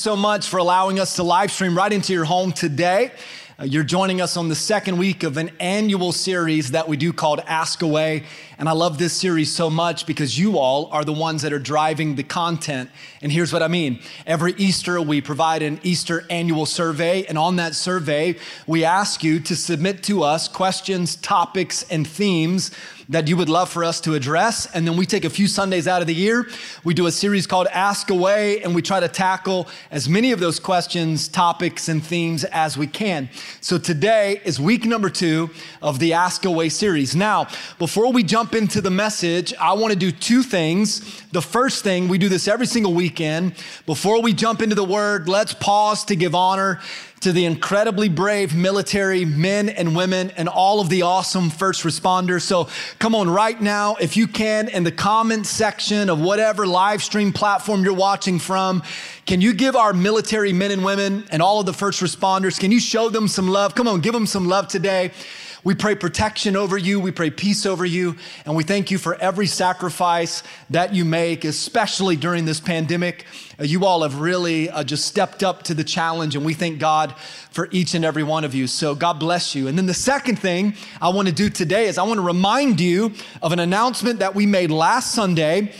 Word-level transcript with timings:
so 0.00 0.16
much 0.16 0.48
for 0.48 0.56
allowing 0.56 0.98
us 0.98 1.16
to 1.16 1.22
live 1.22 1.52
stream 1.52 1.76
right 1.76 1.92
into 1.92 2.14
your 2.14 2.24
home 2.24 2.52
today. 2.52 3.12
Uh, 3.58 3.64
you're 3.64 3.84
joining 3.84 4.22
us 4.22 4.38
on 4.38 4.48
the 4.48 4.54
second 4.54 4.96
week 4.96 5.24
of 5.24 5.36
an 5.36 5.50
annual 5.60 6.10
series 6.10 6.70
that 6.70 6.88
we 6.88 6.96
do 6.96 7.12
called 7.12 7.38
Ask 7.40 7.82
Away. 7.82 8.24
And 8.60 8.68
I 8.68 8.72
love 8.72 8.98
this 8.98 9.14
series 9.14 9.50
so 9.50 9.70
much 9.70 10.04
because 10.04 10.38
you 10.38 10.58
all 10.58 10.90
are 10.92 11.02
the 11.02 11.14
ones 11.14 11.40
that 11.40 11.52
are 11.54 11.58
driving 11.58 12.16
the 12.16 12.22
content. 12.22 12.90
And 13.22 13.32
here's 13.32 13.54
what 13.54 13.62
I 13.62 13.68
mean 13.68 14.00
every 14.26 14.52
Easter, 14.58 15.00
we 15.00 15.22
provide 15.22 15.62
an 15.62 15.80
Easter 15.82 16.26
annual 16.28 16.66
survey. 16.66 17.24
And 17.24 17.38
on 17.38 17.56
that 17.56 17.74
survey, 17.74 18.36
we 18.66 18.84
ask 18.84 19.24
you 19.24 19.40
to 19.40 19.56
submit 19.56 20.02
to 20.04 20.24
us 20.24 20.46
questions, 20.46 21.16
topics, 21.16 21.84
and 21.84 22.06
themes 22.06 22.70
that 23.10 23.26
you 23.26 23.36
would 23.36 23.48
love 23.48 23.68
for 23.68 23.82
us 23.82 24.00
to 24.00 24.14
address. 24.14 24.72
And 24.72 24.86
then 24.86 24.96
we 24.96 25.04
take 25.04 25.24
a 25.24 25.30
few 25.30 25.48
Sundays 25.48 25.88
out 25.88 26.00
of 26.00 26.06
the 26.06 26.14
year. 26.14 26.46
We 26.84 26.94
do 26.94 27.06
a 27.06 27.12
series 27.12 27.44
called 27.44 27.66
Ask 27.72 28.08
Away, 28.10 28.62
and 28.62 28.72
we 28.72 28.82
try 28.82 29.00
to 29.00 29.08
tackle 29.08 29.66
as 29.90 30.08
many 30.08 30.30
of 30.30 30.38
those 30.38 30.60
questions, 30.60 31.26
topics, 31.26 31.88
and 31.88 32.04
themes 32.04 32.44
as 32.44 32.78
we 32.78 32.86
can. 32.86 33.28
So 33.60 33.78
today 33.78 34.40
is 34.44 34.60
week 34.60 34.84
number 34.84 35.10
two 35.10 35.50
of 35.82 35.98
the 35.98 36.12
Ask 36.12 36.44
Away 36.44 36.68
series. 36.68 37.16
Now, 37.16 37.48
before 37.80 38.12
we 38.12 38.22
jump 38.22 38.49
into 38.54 38.80
the 38.80 38.90
message, 38.90 39.54
I 39.60 39.72
want 39.74 39.92
to 39.92 39.98
do 39.98 40.10
two 40.10 40.42
things. 40.42 41.22
The 41.32 41.42
first 41.42 41.84
thing, 41.84 42.08
we 42.08 42.18
do 42.18 42.28
this 42.28 42.48
every 42.48 42.66
single 42.66 42.94
weekend. 42.94 43.54
Before 43.86 44.20
we 44.20 44.32
jump 44.32 44.62
into 44.62 44.74
the 44.74 44.84
word, 44.84 45.28
let's 45.28 45.54
pause 45.54 46.04
to 46.06 46.16
give 46.16 46.34
honor 46.34 46.80
to 47.20 47.32
the 47.32 47.44
incredibly 47.44 48.08
brave 48.08 48.54
military 48.54 49.24
men 49.26 49.68
and 49.68 49.94
women 49.94 50.30
and 50.32 50.48
all 50.48 50.80
of 50.80 50.88
the 50.88 51.02
awesome 51.02 51.50
first 51.50 51.82
responders. 51.84 52.42
So 52.42 52.68
come 52.98 53.14
on 53.14 53.28
right 53.28 53.60
now, 53.60 53.96
if 53.96 54.16
you 54.16 54.26
can, 54.26 54.68
in 54.68 54.84
the 54.84 54.92
comment 54.92 55.46
section 55.46 56.08
of 56.08 56.18
whatever 56.18 56.66
live 56.66 57.02
stream 57.02 57.32
platform 57.32 57.84
you're 57.84 57.92
watching 57.92 58.38
from, 58.38 58.82
can 59.26 59.42
you 59.42 59.52
give 59.52 59.76
our 59.76 59.92
military 59.92 60.52
men 60.52 60.70
and 60.70 60.82
women 60.82 61.24
and 61.30 61.42
all 61.42 61.60
of 61.60 61.66
the 61.66 61.74
first 61.74 62.02
responders, 62.02 62.58
can 62.58 62.72
you 62.72 62.80
show 62.80 63.10
them 63.10 63.28
some 63.28 63.48
love? 63.48 63.74
Come 63.74 63.86
on, 63.86 64.00
give 64.00 64.14
them 64.14 64.26
some 64.26 64.46
love 64.48 64.68
today. 64.68 65.12
We 65.62 65.74
pray 65.74 65.94
protection 65.94 66.56
over 66.56 66.78
you. 66.78 67.00
We 67.00 67.10
pray 67.10 67.30
peace 67.30 67.66
over 67.66 67.84
you. 67.84 68.16
And 68.46 68.56
we 68.56 68.64
thank 68.64 68.90
you 68.90 68.96
for 68.96 69.14
every 69.16 69.46
sacrifice 69.46 70.42
that 70.70 70.94
you 70.94 71.04
make, 71.04 71.44
especially 71.44 72.16
during 72.16 72.46
this 72.46 72.60
pandemic. 72.60 73.26
Uh, 73.58 73.64
you 73.64 73.84
all 73.84 74.02
have 74.02 74.20
really 74.20 74.70
uh, 74.70 74.82
just 74.82 75.04
stepped 75.04 75.42
up 75.42 75.64
to 75.64 75.74
the 75.74 75.84
challenge, 75.84 76.34
and 76.34 76.46
we 76.46 76.54
thank 76.54 76.78
God 76.78 77.14
for 77.50 77.68
each 77.72 77.94
and 77.94 78.04
every 78.04 78.22
one 78.22 78.44
of 78.44 78.54
you. 78.54 78.66
So 78.66 78.94
God 78.94 79.18
bless 79.18 79.54
you. 79.54 79.68
And 79.68 79.76
then 79.76 79.86
the 79.86 79.92
second 79.92 80.38
thing 80.38 80.74
I 81.00 81.10
want 81.10 81.28
to 81.28 81.34
do 81.34 81.50
today 81.50 81.86
is 81.86 81.98
I 81.98 82.04
want 82.04 82.18
to 82.18 82.26
remind 82.26 82.80
you 82.80 83.12
of 83.42 83.52
an 83.52 83.58
announcement 83.58 84.20
that 84.20 84.34
we 84.34 84.46
made 84.46 84.70
last 84.70 85.14
Sunday. 85.14 85.74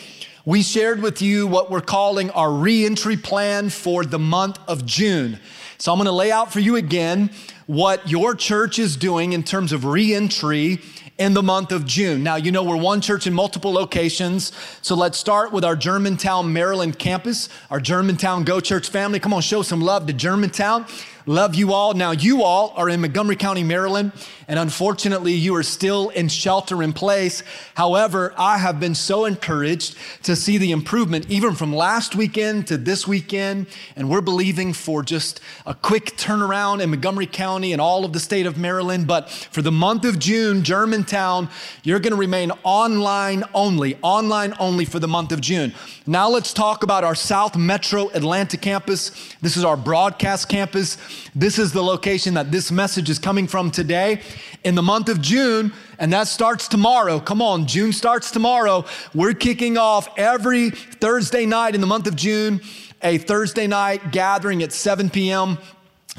We 0.47 0.63
shared 0.63 1.03
with 1.03 1.21
you 1.21 1.47
what 1.47 1.71
we're 1.71 1.83
calling 1.83 2.31
our 2.31 2.51
reentry 2.51 3.19
plan 3.19 3.69
for 3.69 4.07
the 4.07 4.19
month 4.19 4.59
of 4.67 4.87
June. 4.87 5.39
So 5.77 5.93
I'm 5.93 5.99
going 5.99 6.07
to 6.07 6.13
lay 6.13 6.33
out 6.33 6.51
for 6.51 6.61
you 6.61 6.77
again 6.77 7.31
what 7.67 8.09
your 8.09 8.35
church 8.35 8.79
is 8.79 8.97
doing 8.97 9.35
in 9.35 9.43
terms 9.43 9.71
of 9.71 9.85
reentry 9.85 10.81
in 11.19 11.35
the 11.35 11.43
month 11.43 11.73
of 11.73 11.85
June. 11.85 12.23
Now, 12.23 12.37
you 12.37 12.53
know, 12.53 12.63
we're 12.63 12.77
one 12.79 13.03
church 13.03 13.27
in 13.27 13.35
multiple 13.35 13.71
locations. 13.71 14.53
So 14.81 14.95
let's 14.95 15.19
start 15.19 15.53
with 15.53 15.63
our 15.63 15.77
Germantown, 15.77 16.51
Maryland 16.55 16.99
campus, 16.99 17.51
our 17.71 17.79
Germantown 17.79 18.45
Go 18.45 18.61
Church 18.61 18.89
family. 18.89 19.21
Come 19.21 19.35
on, 19.35 19.43
show 19.43 19.61
some 19.61 19.83
love 19.83 20.07
to 20.07 20.15
Germantown. 20.15 20.87
Love 21.31 21.55
you 21.55 21.73
all. 21.73 21.95
Now, 21.95 22.11
you 22.11 22.43
all 22.43 22.73
are 22.75 22.89
in 22.89 23.03
Montgomery 23.03 23.37
County, 23.37 23.63
Maryland, 23.63 24.11
and 24.49 24.59
unfortunately, 24.59 25.33
you 25.33 25.55
are 25.55 25.63
still 25.63 26.09
in 26.09 26.27
shelter 26.27 26.83
in 26.83 26.93
place. 26.93 27.45
However, 27.77 28.35
I 28.37 28.59
have 28.59 28.81
been 28.81 28.97
so 28.97 29.27
encouraged 29.27 29.97
to 30.25 30.35
see 30.35 30.59
the 30.59 30.73
improvement 30.73 31.31
even 31.31 31.55
from 31.55 31.73
last 31.73 32.17
weekend 32.17 32.67
to 32.67 32.77
this 32.77 33.07
weekend, 33.07 33.69
and 33.95 34.11
we're 34.11 34.23
believing 34.23 34.73
for 34.73 35.05
just 35.05 35.39
a 35.67 35.73
quick 35.73 36.17
turnaround 36.17 36.81
in 36.81 36.91
Montgomery 36.91 37.29
County 37.29 37.73
and 37.73 37.81
all 37.81 38.05
of 38.05 38.13
the 38.13 38.19
state 38.19 38.47
of 38.47 38.59
Maryland. 38.59 39.07
But 39.07 39.31
for 39.31 39.63
the 39.63 39.71
month 39.71 40.05
of 40.05 40.19
June, 40.19 40.65
Germantown, 40.65 41.49
you're 41.85 42.01
going 42.01 42.13
to 42.13 42.19
remain 42.19 42.51
online 42.65 43.45
only, 43.55 43.97
online 44.03 44.53
only 44.59 44.85
for 44.85 44.99
the 44.99 45.07
month 45.07 45.31
of 45.31 45.41
June. 45.41 45.75
Now, 46.09 46.29
let's 46.29 46.53
talk 46.53 46.83
about 46.83 47.05
our 47.05 47.15
South 47.15 47.57
Metro 47.57 48.09
Atlanta 48.15 48.57
campus. 48.57 49.13
This 49.41 49.57
is 49.57 49.65
our 49.65 49.77
broadcast 49.77 50.49
campus. 50.49 50.99
This 51.35 51.59
is 51.59 51.73
the 51.73 51.83
location 51.83 52.35
that 52.35 52.51
this 52.51 52.71
message 52.71 53.11
is 53.11 53.19
coming 53.19 53.47
from 53.47 53.71
today. 53.71 54.21
In 54.65 54.75
the 54.75 54.83
month 54.83 55.09
of 55.09 55.21
June, 55.21 55.73
and 55.99 56.13
that 56.13 56.29
starts 56.29 56.69
tomorrow. 56.69 57.21
Come 57.21 57.43
on, 57.43 57.67
June 57.67 57.93
starts 57.93 58.31
tomorrow. 58.31 58.85
We're 59.15 59.35
kicking 59.35 59.79
off 59.79 60.09
every 60.19 60.71
Thursday 60.71 61.47
night 61.47 61.75
in 61.75 61.81
the 61.81 61.87
month 61.87 62.07
of 62.07 62.17
June, 62.17 62.61
a 63.03 63.19
Thursday 63.19 63.67
night 63.67 64.13
gathering 64.13 64.63
at 64.63 64.73
7 64.73 65.11
p.m. 65.11 65.59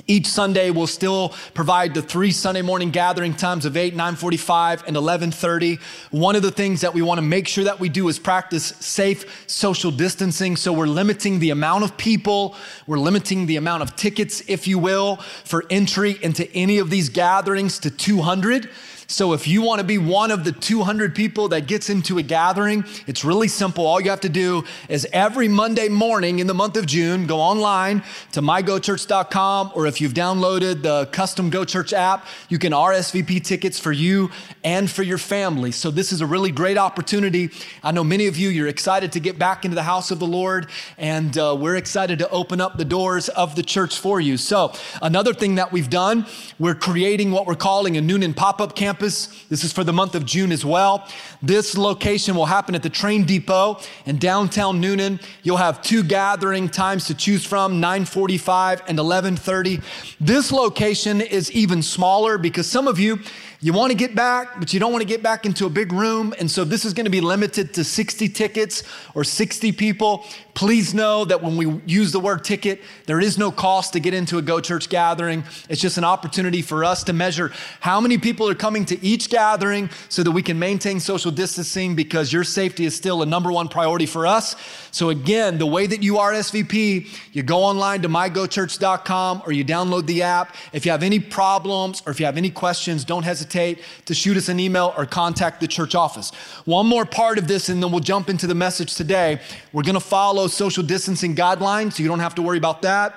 Each 0.08 0.28
Sunday 0.28 0.72
we'll 0.72 0.88
still 0.88 1.34
provide 1.54 1.94
the 1.94 2.02
three 2.02 2.32
Sunday 2.32 2.62
morning 2.62 2.92
gathering 2.92 3.34
times 3.34 3.66
of 3.66 3.76
8, 3.76 3.94
9:45 3.94 4.84
and 4.88 4.96
11:30. 4.96 5.80
One 6.12 6.38
of 6.38 6.42
the 6.42 6.52
things 6.52 6.80
that 6.82 6.94
we 6.94 7.02
want 7.02 7.18
to 7.18 7.22
make 7.22 7.46
sure 7.46 7.66
that 7.66 7.80
we 7.80 7.90
do 7.90 8.08
is 8.08 8.18
practice 8.18 8.74
safe 8.80 9.26
social 9.48 9.92
distancing. 9.92 10.56
So 10.56 10.72
we're 10.72 10.88
limiting 10.88 11.40
the 11.40 11.50
amount 11.50 11.84
of 11.84 11.98
people, 11.98 12.56
we're 12.88 13.00
limiting 13.00 13.48
the 13.48 13.58
amount 13.58 13.84
of 13.84 13.98
tickets 13.98 14.42
if 14.48 14.66
you 14.66 14.80
will 14.80 15.18
for 15.44 15.66
entry 15.70 16.18
into 16.22 16.50
any 16.54 16.78
of 16.78 16.90
these 16.90 17.10
gatherings 17.10 17.78
to 17.80 17.92
200. 17.92 18.70
So 19.12 19.34
if 19.34 19.46
you 19.46 19.62
want 19.62 19.80
to 19.80 19.84
be 19.84 19.98
one 19.98 20.32
of 20.32 20.46
the 20.46 20.54
200 20.54 21.14
people 21.14 21.50
that 21.50 21.68
gets 21.68 21.90
into 21.90 22.18
a 22.18 22.24
gathering, 22.24 22.86
it's 23.08 23.26
really 23.26 23.50
simple. 23.50 23.86
All 23.86 24.00
you 24.00 24.10
have 24.10 24.22
to 24.22 24.30
do 24.30 24.64
is 24.88 25.06
every 25.12 25.50
Monday 25.50 25.90
morning 25.90 26.40
in 26.40 26.48
the 26.48 26.54
month 26.54 26.78
of 26.78 26.86
June, 26.86 27.28
go 27.28 27.42
online 27.42 28.04
to 28.32 28.42
mygochurch.com, 28.42 29.74
or 29.76 29.86
if 29.86 30.00
you've 30.00 30.14
downloaded 30.14 30.82
the 30.82 31.08
custom 31.08 31.50
Go 31.50 31.66
Church 31.66 31.92
app, 31.92 32.26
you 32.48 32.58
can 32.58 32.72
RSVP 32.72 33.44
tickets 33.44 33.78
for 33.78 33.92
you 33.92 34.32
and 34.64 34.90
for 34.90 35.04
your 35.04 35.18
family. 35.18 35.72
So 35.72 35.92
this 35.92 36.14
is 36.14 36.22
a 36.22 36.26
really 36.26 36.52
great 36.52 36.78
opportunity. 36.78 37.50
I 37.84 37.92
know 37.92 38.06
many 38.06 38.28
of 38.28 38.38
you, 38.38 38.48
you're 38.48 38.70
excited 38.70 39.12
to 39.12 39.20
get 39.20 39.38
back 39.38 39.66
into 39.66 39.76
the 39.76 39.84
house 39.84 40.12
of 40.12 40.20
the 40.20 40.28
Lord, 40.28 40.68
and 40.98 41.38
uh, 41.38 41.58
we're 41.60 41.76
excited 41.76 42.18
to 42.20 42.30
open 42.30 42.62
up 42.62 42.78
the 42.78 42.86
doors 42.86 43.28
of 43.28 43.58
the 43.58 43.64
church 43.64 44.00
for 44.00 44.22
you. 44.22 44.38
So 44.38 44.72
another 45.02 45.34
thing 45.34 45.56
that 45.56 45.74
we've 45.74 45.90
done, 45.90 46.26
we're 46.58 46.76
creating 46.76 47.32
what 47.32 47.46
we're 47.46 47.56
calling 47.56 47.98
a 47.98 48.02
Newnan 48.02 48.34
pop-up 48.38 48.74
campus 48.74 49.01
campus. 49.02 49.46
This 49.50 49.64
is 49.64 49.74
for 49.74 49.84
the 49.84 49.92
month 49.92 50.14
of 50.14 50.26
June 50.26 50.52
as 50.52 50.64
well. 50.64 51.08
This 51.42 51.76
location 51.76 52.36
will 52.36 52.46
happen 52.46 52.76
at 52.76 52.84
the 52.84 52.90
train 52.90 53.24
depot 53.24 53.80
in 54.06 54.20
downtown 54.20 54.80
Newnan. 54.80 55.20
You'll 55.42 55.58
have 55.58 55.82
two 55.82 56.04
gathering 56.04 56.70
times 56.70 57.08
to 57.08 57.16
choose 57.16 57.44
from, 57.44 57.80
945 57.80 58.82
and 58.82 59.00
1130. 59.00 59.80
This 60.20 60.52
location 60.52 61.20
is 61.20 61.52
even 61.52 61.82
smaller 61.82 62.38
because 62.38 62.70
some 62.70 62.88
of 62.88 63.00
you, 63.00 63.20
you 63.64 63.74
want 63.74 63.92
to 63.92 63.98
get 63.98 64.16
back, 64.16 64.60
but 64.60 64.74
you 64.74 64.80
don't 64.80 64.92
want 64.92 65.04
to 65.04 65.08
get 65.08 65.22
back 65.22 65.46
into 65.46 65.68
a 65.68 65.70
big 65.70 65.94
room. 65.94 66.34
And 66.40 66.50
so 66.50 66.64
this 66.64 66.84
is 66.84 66.94
going 66.94 67.06
to 67.06 67.12
be 67.12 67.22
limited 67.22 67.76
to 67.76 67.84
60 67.84 68.28
tickets 68.30 68.82
or 69.14 69.24
60 69.24 69.72
people. 69.74 70.26
Please 70.56 70.96
know 70.96 71.26
that 71.26 71.44
when 71.44 71.58
we 71.58 71.80
use 71.86 72.12
the 72.12 72.20
word 72.20 72.44
ticket, 72.44 72.82
there 73.06 73.20
is 73.20 73.38
no 73.38 73.52
cost 73.52 73.94
to 73.94 74.00
get 74.00 74.16
into 74.16 74.40
a 74.40 74.42
Go 74.42 74.62
Church 74.62 74.90
gathering. 74.90 75.44
It's 75.70 75.80
just 75.80 76.00
an 76.00 76.04
opportunity 76.04 76.64
for 76.64 76.84
us 76.84 77.04
to 77.04 77.14
measure 77.14 77.52
how 77.82 78.02
many 78.02 78.18
people 78.18 78.50
are 78.50 78.56
coming 78.56 78.84
to 78.86 79.06
each 79.06 79.30
gathering 79.30 79.92
so 80.10 80.24
that 80.24 80.32
we 80.32 80.42
can 80.42 80.58
maintain 80.58 81.00
social 81.00 81.30
distancing 81.30 81.96
because 81.96 82.34
your 82.34 82.44
safety 82.44 82.86
is 82.86 82.96
still 82.96 83.22
a 83.22 83.28
number 83.28 83.52
one 83.52 83.68
priority 83.68 84.08
for 84.08 84.26
us. 84.26 84.56
So, 84.90 85.10
again, 85.10 85.60
the 85.60 85.68
way 85.68 85.86
that 85.86 86.02
you 86.02 86.18
are 86.18 86.32
RSVP, 86.32 87.08
you 87.32 87.44
go 87.44 87.60
online 87.60 88.02
to 88.02 88.10
mygochurch.com 88.10 89.44
or 89.46 89.52
you 89.52 89.64
download 89.64 90.08
the 90.08 90.24
app. 90.24 90.56
If 90.74 90.86
you 90.86 90.92
have 90.92 91.04
any 91.04 91.20
problems 91.20 92.02
or 92.08 92.12
if 92.12 92.20
you 92.20 92.26
have 92.26 92.38
any 92.38 92.50
questions, 92.50 93.06
don't 93.06 93.24
hesitate 93.24 93.51
to 93.52 94.14
shoot 94.14 94.38
us 94.38 94.50
an 94.50 94.60
email 94.60 94.94
or 94.98 95.06
contact 95.06 95.60
the 95.60 95.68
church 95.68 95.94
office. 95.94 96.32
One 96.66 96.88
more 96.88 97.06
part 97.06 97.38
of 97.38 97.48
this, 97.48 97.70
and 97.70 97.84
then 97.84 97.92
we'll 97.92 98.00
jump 98.00 98.30
into 98.30 98.48
the 98.48 98.56
message 98.56 98.96
today. 98.96 99.40
We're 99.74 99.84
going 99.84 99.96
to 99.96 100.00
follow 100.00 100.48
social 100.48 100.84
distancing 100.84 101.36
guidelines, 101.36 101.94
so 101.94 102.04
you 102.04 102.10
don't 102.10 102.20
have 102.20 102.36
to 102.36 102.42
worry 102.42 102.58
about 102.58 102.82
that. 102.82 103.16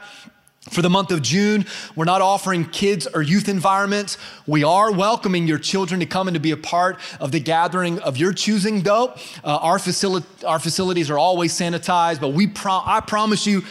For 0.71 0.81
the 0.81 0.89
month 0.89 1.11
of 1.11 1.21
June, 1.21 1.67
we're 1.95 2.07
not 2.07 2.23
offering 2.23 2.65
kids 2.65 3.07
or 3.07 3.21
youth 3.21 3.51
environments. 3.51 4.17
We 4.47 4.65
are 4.65 4.91
welcoming 4.91 5.47
your 5.47 5.59
children 5.59 6.01
to 6.01 6.07
come 6.07 6.27
and 6.27 6.35
to 6.35 6.41
be 6.41 6.53
a 6.53 6.57
part 6.57 6.99
of 7.21 7.33
the 7.33 7.41
gathering 7.41 7.99
of 8.01 8.17
your 8.17 8.33
choosing, 8.33 8.83
though. 8.83 9.15
Uh, 9.45 9.59
our, 9.59 9.79
facility, 9.79 10.27
our 10.47 10.59
facilities 10.59 11.11
are 11.11 11.19
always 11.19 11.53
sanitized, 11.53 12.21
but 12.21 12.29
we 12.29 12.47
pro- 12.47 12.83
I 12.83 13.01
promise 13.01 13.47
you, 13.47 13.63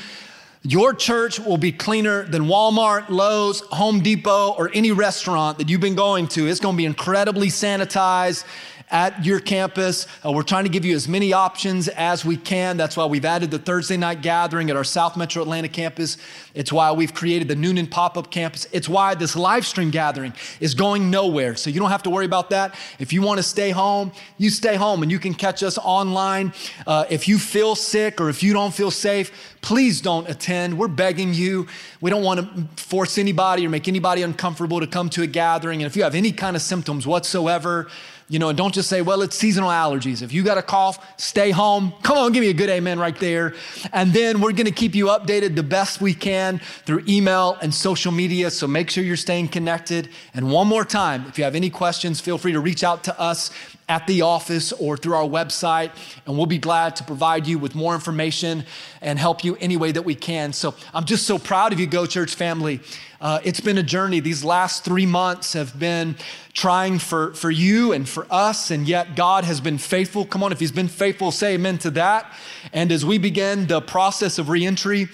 your 0.64 0.94
church 0.94 1.40
will 1.40 1.58
be 1.58 1.74
cleaner 1.74 2.24
than 2.24 2.44
Walmart, 2.44 3.10
Lowe's, 3.10 3.60
Home 3.72 4.00
Depot, 4.00 4.52
or 4.58 4.72
any 4.74 4.94
restaurant 4.94 5.58
that 5.58 5.70
you've 5.70 5.82
been 5.82 5.96
going 5.96 6.28
to. 6.30 6.48
It's 6.48 6.62
going 6.62 6.76
to 6.76 6.78
be 6.78 6.86
incredibly 6.86 7.50
sanitized 7.50 8.46
at 8.92 9.26
your 9.26 9.40
campus. 9.40 10.08
Uh, 10.26 10.32
we're 10.32 10.44
trying 10.44 10.64
to 10.64 10.70
give 10.70 10.86
you 10.86 10.96
as 10.96 11.08
many 11.08 11.34
options 11.34 11.88
as 11.88 12.24
we 12.24 12.38
can. 12.38 12.78
That's 12.78 12.96
why 12.96 13.06
we've 13.06 13.26
added 13.26 13.52
the 13.52 13.60
Thursday 13.60 13.98
night 13.98 14.22
gathering 14.22 14.70
at 14.70 14.76
our 14.76 14.84
South 14.84 15.18
Metro 15.18 15.42
Atlanta 15.42 15.68
campus. 15.68 16.18
It's 16.54 16.72
why 16.72 16.92
we've 16.92 17.14
created 17.14 17.48
the 17.48 17.56
Newnan 17.56 17.90
pop 17.90 18.18
up 18.18 18.30
campus. 18.30 18.68
It's 18.72 18.88
why 18.88 19.16
this 19.16 19.36
live 19.36 19.66
stream 19.66 19.90
gathering 19.90 20.34
is 20.60 20.74
going 20.74 21.10
nowhere. 21.10 21.56
So 21.56 21.70
you 21.70 21.80
don't 21.80 21.90
have 21.90 22.04
to 22.04 22.10
worry 22.10 22.26
about 22.26 22.50
that. 22.52 22.76
If 23.00 23.12
you 23.14 23.22
want 23.22 23.40
to 23.40 23.44
stay 23.44 23.72
home, 23.72 24.12
you 24.38 24.50
stay 24.50 24.76
home 24.76 25.02
and 25.02 25.12
you 25.12 25.20
can 25.20 25.34
catch 25.34 25.64
us 25.64 25.78
online. 25.78 26.54
Uh, 26.86 27.06
if 27.10 27.28
you 27.28 27.40
feel 27.40 27.76
sick 27.76 28.22
or 28.22 28.30
if 28.30 28.44
you 28.44 28.54
don't 28.54 28.74
feel 28.74 28.92
safe, 28.92 29.54
please 29.62 30.02
don't 30.02 30.30
attend. 30.30 30.78
We're 30.78 30.88
begging 30.88 31.34
you. 31.34 31.68
We 32.02 32.10
don't 32.10 32.24
want 32.24 32.40
to 32.42 32.84
force 32.84 33.18
anybody 33.18 33.66
or 33.66 33.70
make 33.70 33.88
anybody 33.88 34.22
uncomfortable 34.22 34.80
to 34.80 34.88
come 34.88 35.10
to 35.12 35.24
a 35.24 35.28
gathering. 35.28 35.82
And 35.82 35.88
if 35.88 35.96
you 35.96 36.04
have 36.04 36.16
any 36.16 36.32
kind 36.32 36.56
of 36.56 36.62
symptoms 36.62 37.08
whatsoever, 37.08 37.90
you 38.34 38.40
know, 38.40 38.50
and 38.50 38.58
don't 38.58 38.74
just 38.74 38.90
say, 38.90 39.04
well, 39.04 39.22
it's 39.22 39.38
seasonal 39.38 39.70
allergies. 39.70 40.24
If 40.24 40.34
you 40.34 40.42
got 40.42 40.58
a 40.58 40.64
cough, 40.64 41.22
stay 41.22 41.52
home. 41.52 41.94
Come 42.02 42.18
on, 42.18 42.32
give 42.32 42.42
me 42.42 42.50
a 42.50 42.54
good 42.54 42.68
amen 42.72 42.98
right 42.98 43.16
there. 43.20 43.54
And 43.92 44.12
then 44.12 44.42
we're 44.42 44.54
going 44.54 44.66
to 44.66 44.72
keep 44.72 44.96
you 44.96 45.06
updated 45.06 45.56
the 45.56 45.62
best 45.62 46.02
we 46.02 46.16
can 46.16 46.60
through 46.88 47.04
email 47.08 47.60
and 47.62 47.72
social 47.72 48.12
media. 48.12 48.50
So 48.50 48.66
make 48.66 48.90
sure 48.90 49.04
you're 49.04 49.18
staying 49.18 49.50
connected. 49.50 50.10
And 50.34 50.50
one 50.50 50.68
more 50.68 50.84
time, 50.84 51.28
if 51.28 51.38
you 51.38 51.44
have 51.44 51.54
any 51.54 51.70
questions, 51.70 52.20
feel 52.20 52.40
free 52.40 52.54
to 52.54 52.60
reach 52.60 52.84
out 52.84 53.04
to 53.04 53.20
us 53.20 53.52
at 53.90 54.08
the 54.08 54.22
office 54.22 54.72
or 54.72 54.96
through 54.96 55.16
our 55.16 55.28
website, 55.28 55.92
and 56.26 56.38
we'll 56.38 56.46
be 56.46 56.58
glad 56.58 56.96
to 56.96 57.04
provide 57.04 57.46
you 57.46 57.60
with 57.60 57.76
more 57.76 57.94
information 57.94 58.66
and 59.02 59.20
help 59.20 59.44
you 59.44 59.58
any 59.60 59.78
way 59.78 59.92
that 59.92 60.04
we 60.04 60.16
can. 60.16 60.54
So 60.54 60.74
I'm 60.94 61.06
just 61.06 61.28
so 61.28 61.38
proud 61.38 61.74
of 61.74 61.80
you, 61.80 61.88
Go 61.88 62.06
Church 62.06 62.36
family. 62.36 62.80
Uh, 63.20 63.40
it's 63.44 63.60
been 63.60 63.78
a 63.78 63.84
journey. 63.84 64.20
These 64.20 64.44
last 64.44 64.84
three 64.84 65.06
months 65.06 65.54
have 65.54 65.78
been 65.78 66.16
trying 66.54 67.00
for, 67.00 67.34
for 67.34 67.52
you 67.52 67.94
and 67.94 68.08
for 68.08 68.26
us, 68.30 68.72
and 68.72 68.88
yet 68.88 69.16
God 69.16 69.44
has 69.44 69.62
been 69.62 69.78
faithful. 69.78 70.26
Come 70.26 70.44
on, 70.44 70.52
if 70.52 70.60
He's 70.60 70.72
been 70.72 70.88
faithful, 70.88 71.32
say 71.32 71.56
amen 71.56 71.78
to 71.80 71.92
that. 71.92 72.32
And 72.72 72.92
as 72.92 73.06
we 73.06 73.18
begin 73.18 73.68
the 73.68 73.82
process 73.82 74.40
of 74.40 74.50
reentry, 74.50 75.08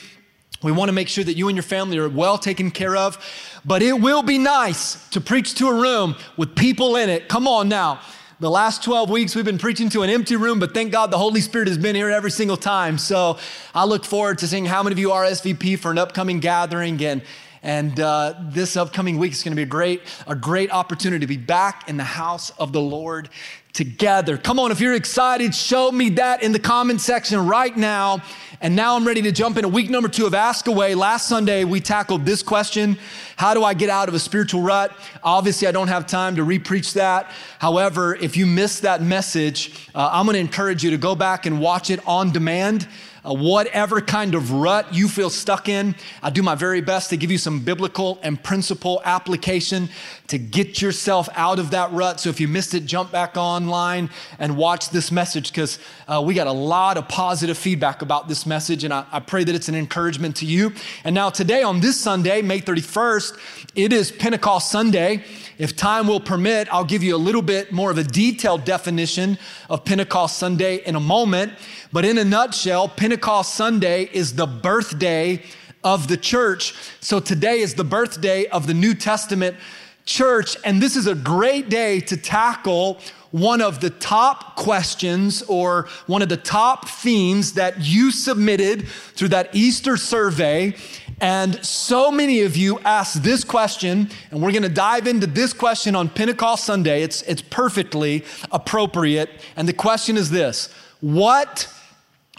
we 0.62 0.72
want 0.72 0.90
to 0.90 0.94
make 0.94 1.08
sure 1.08 1.24
that 1.24 1.36
you 1.36 1.48
and 1.48 1.56
your 1.56 1.64
family 1.64 1.98
are 1.98 2.10
well 2.10 2.38
taken 2.38 2.70
care 2.70 2.96
of, 2.96 3.18
but 3.66 3.82
it 3.82 4.00
will 4.00 4.24
be 4.24 4.38
nice 4.38 5.08
to 5.10 5.22
preach 5.22 5.56
to 5.56 5.70
a 5.70 5.74
room 5.74 6.16
with 6.36 6.56
people 6.56 6.98
in 6.98 7.10
it. 7.10 7.30
Come 7.30 7.48
on 7.48 7.70
now. 7.70 8.02
The 8.42 8.50
last 8.50 8.86
12 8.86 9.10
weeks, 9.10 9.36
we've 9.36 9.44
been 9.44 9.58
preaching 9.58 9.90
to 9.90 10.04
an 10.04 10.10
empty 10.10 10.38
room, 10.38 10.60
but 10.60 10.74
thank 10.74 10.94
God 10.94 11.12
the 11.12 11.18
Holy 11.18 11.42
Spirit 11.42 11.68
has 11.68 11.78
been 11.78 11.94
here 11.94 12.10
every 12.10 12.32
single 12.32 12.56
time. 12.56 12.98
So 12.98 13.38
I 13.76 13.84
look 13.84 14.06
forward 14.06 14.38
to 14.38 14.48
seeing 14.48 14.64
how 14.64 14.82
many 14.82 14.94
of 14.94 14.98
you 14.98 15.10
RSVP 15.10 15.78
for 15.78 15.92
an 15.92 15.98
upcoming 15.98 16.40
gathering. 16.40 17.04
And, 17.04 17.22
and 17.64 18.00
uh, 18.00 18.36
this 18.42 18.78
upcoming 18.78 19.18
week 19.18 19.34
is 19.34 19.44
going 19.44 19.52
to 19.52 19.56
be 19.56 19.64
a 19.64 19.66
great, 19.66 20.02
a 20.28 20.36
great 20.36 20.72
opportunity 20.72 21.20
to 21.20 21.28
be 21.28 21.38
back 21.38 21.90
in 21.90 21.98
the 21.98 22.04
house 22.04 22.52
of 22.52 22.72
the 22.72 22.82
Lord 22.82 23.30
together. 23.74 24.38
Come 24.38 24.60
on, 24.60 24.72
if 24.72 24.80
you're 24.80 24.96
excited, 24.96 25.54
show 25.54 25.92
me 25.92 26.10
that 26.12 26.42
in 26.42 26.52
the 26.52 26.60
comment 26.60 27.02
section 27.02 27.46
right 27.46 27.76
now. 27.76 28.22
And 28.62 28.76
now 28.76 28.96
I'm 28.96 29.08
ready 29.08 29.22
to 29.22 29.32
jump 29.32 29.58
into 29.58 29.70
week 29.70 29.90
number 29.90 30.10
two 30.10 30.26
of 30.26 30.34
Ask 30.34 30.68
Away. 30.68 30.96
Last 30.96 31.30
Sunday, 31.30 31.64
we 31.64 31.80
tackled 31.80 32.26
this 32.26 32.44
question 32.44 32.98
How 33.38 33.54
do 33.54 33.64
I 33.64 33.74
get 33.74 33.90
out 33.90 34.10
of 34.10 34.16
a 34.16 34.20
spiritual 34.20 34.62
rut? 34.62 34.92
Obviously, 35.24 35.68
I 35.68 35.72
don't 35.72 35.88
have 35.88 36.08
time 36.08 36.36
to 36.38 36.44
repreach 36.44 36.94
that. 36.94 37.32
However, 37.60 38.16
if 38.16 38.36
you 38.36 38.46
missed 38.46 38.82
that 38.82 39.02
message, 39.02 39.88
uh, 39.96 40.10
I'm 40.12 40.26
going 40.26 40.34
to 40.34 40.42
encourage 40.42 40.84
you 40.84 40.92
to 40.92 40.98
go 40.98 41.16
back 41.16 41.46
and 41.46 41.62
watch 41.62 41.90
it 41.90 42.06
on 42.06 42.32
demand 42.32 42.88
whatever 43.34 44.02
kind 44.02 44.36
of 44.36 44.52
rut 44.52 44.94
you 44.94 45.08
feel 45.08 45.30
stuck 45.30 45.70
in, 45.70 45.96
I 46.24 46.30
do 46.30 46.42
my 46.42 46.56
very 46.56 46.82
best 46.82 47.10
to 47.12 47.18
give 47.18 47.32
you 47.32 47.38
some 47.38 47.60
biblical 47.60 48.20
and 48.24 48.42
principle 48.42 49.02
application 49.06 49.90
to 50.28 50.38
get 50.38 50.82
yourself 50.82 51.28
out 51.36 51.60
of 51.60 51.72
that 51.72 51.92
rut. 51.92 52.20
So 52.20 52.30
if 52.30 52.40
you 52.40 52.48
missed 52.48 52.74
it, 52.74 52.86
jump 52.86 53.12
back 53.12 53.38
online 53.38 54.10
and 54.38 54.58
watch 54.58 54.90
this 54.90 55.12
message 55.12 55.52
because 55.52 55.80
uh, 56.08 56.22
we 56.26 56.34
got 56.34 56.48
a 56.48 56.52
lot 56.52 56.98
of 56.98 57.08
positive 57.08 57.58
feedback 57.58 58.02
about 58.02 58.28
this 58.28 58.46
message, 58.46 58.84
and 58.84 58.94
I, 58.94 59.06
I 59.12 59.20
pray 59.20 59.44
that 59.44 59.56
it's 59.56 59.70
an 59.70 59.76
encouragement 59.76 60.36
to 60.38 60.46
you. 60.46 60.74
And 61.04 61.16
now, 61.16 61.30
today 61.30 61.64
on 61.64 61.80
this 61.80 62.00
Sunday, 62.00 62.42
May 62.42 62.62
31st, 62.62 63.74
it 63.76 63.94
is 63.94 64.12
Pentecost 64.12 64.72
Sunday. 64.72 65.24
If 65.60 65.76
time 65.76 66.08
will 66.08 66.22
permit, 66.22 66.74
I'll 66.74 66.86
give 66.86 67.04
you 67.04 67.14
a 67.14 67.18
little 67.18 67.42
bit 67.42 67.74
more 67.74 67.92
of 67.92 67.98
a 67.98 68.04
detailed 68.04 68.64
definition 68.64 69.38
of 69.70 69.84
Pentecost 69.84 70.38
Sunday 70.38 70.78
in 70.78 70.96
a 70.96 71.02
moment. 71.02 71.52
But 71.92 72.06
in 72.06 72.18
a 72.18 72.24
nutshell, 72.24 72.88
Pentecost 72.88 73.56
Sunday 73.56 74.10
is 74.14 74.36
the 74.36 74.48
birthday 74.48 75.44
of 75.84 76.08
the 76.08 76.16
church. 76.16 76.74
So 77.02 77.20
today 77.20 77.60
is 77.60 77.76
the 77.76 77.84
birthday 77.84 78.46
of 78.48 78.68
the 78.68 78.74
New 78.74 78.94
Testament 78.94 79.58
church. 80.06 80.56
And 80.64 80.82
this 80.82 80.96
is 80.96 81.08
a 81.08 81.16
great 81.16 81.70
day 81.70 82.00
to 82.02 82.16
tackle 82.16 83.02
one 83.32 83.62
of 83.62 83.82
the 83.82 83.90
top 83.90 84.56
questions 84.56 85.42
or 85.44 85.90
one 86.08 86.22
of 86.22 86.30
the 86.30 86.38
top 86.38 86.88
themes 86.88 87.54
that 87.54 87.82
you 87.82 88.12
submitted 88.12 88.88
through 88.88 89.28
that 89.28 89.54
Easter 89.54 89.98
survey. 89.98 90.74
And 91.22 91.64
so 91.66 92.12
many 92.12 92.42
of 92.42 92.56
you 92.56 92.80
asked 92.80 93.24
this 93.24 93.44
question, 93.44 94.10
and 94.32 94.42
we're 94.42 94.54
gonna 94.54 94.70
dive 94.70 95.06
into 95.06 95.28
this 95.28 95.52
question 95.52 95.96
on 95.96 96.08
Pentecost 96.10 96.64
Sunday. 96.64 97.04
It's, 97.04 97.24
it's 97.24 97.42
perfectly 97.42 98.24
appropriate. 98.52 99.30
And 99.58 99.68
the 99.68 99.74
question 99.74 100.16
is 100.16 100.30
this 100.30 100.70
What 101.02 101.68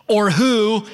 or 0.08 0.30
who 0.30 0.86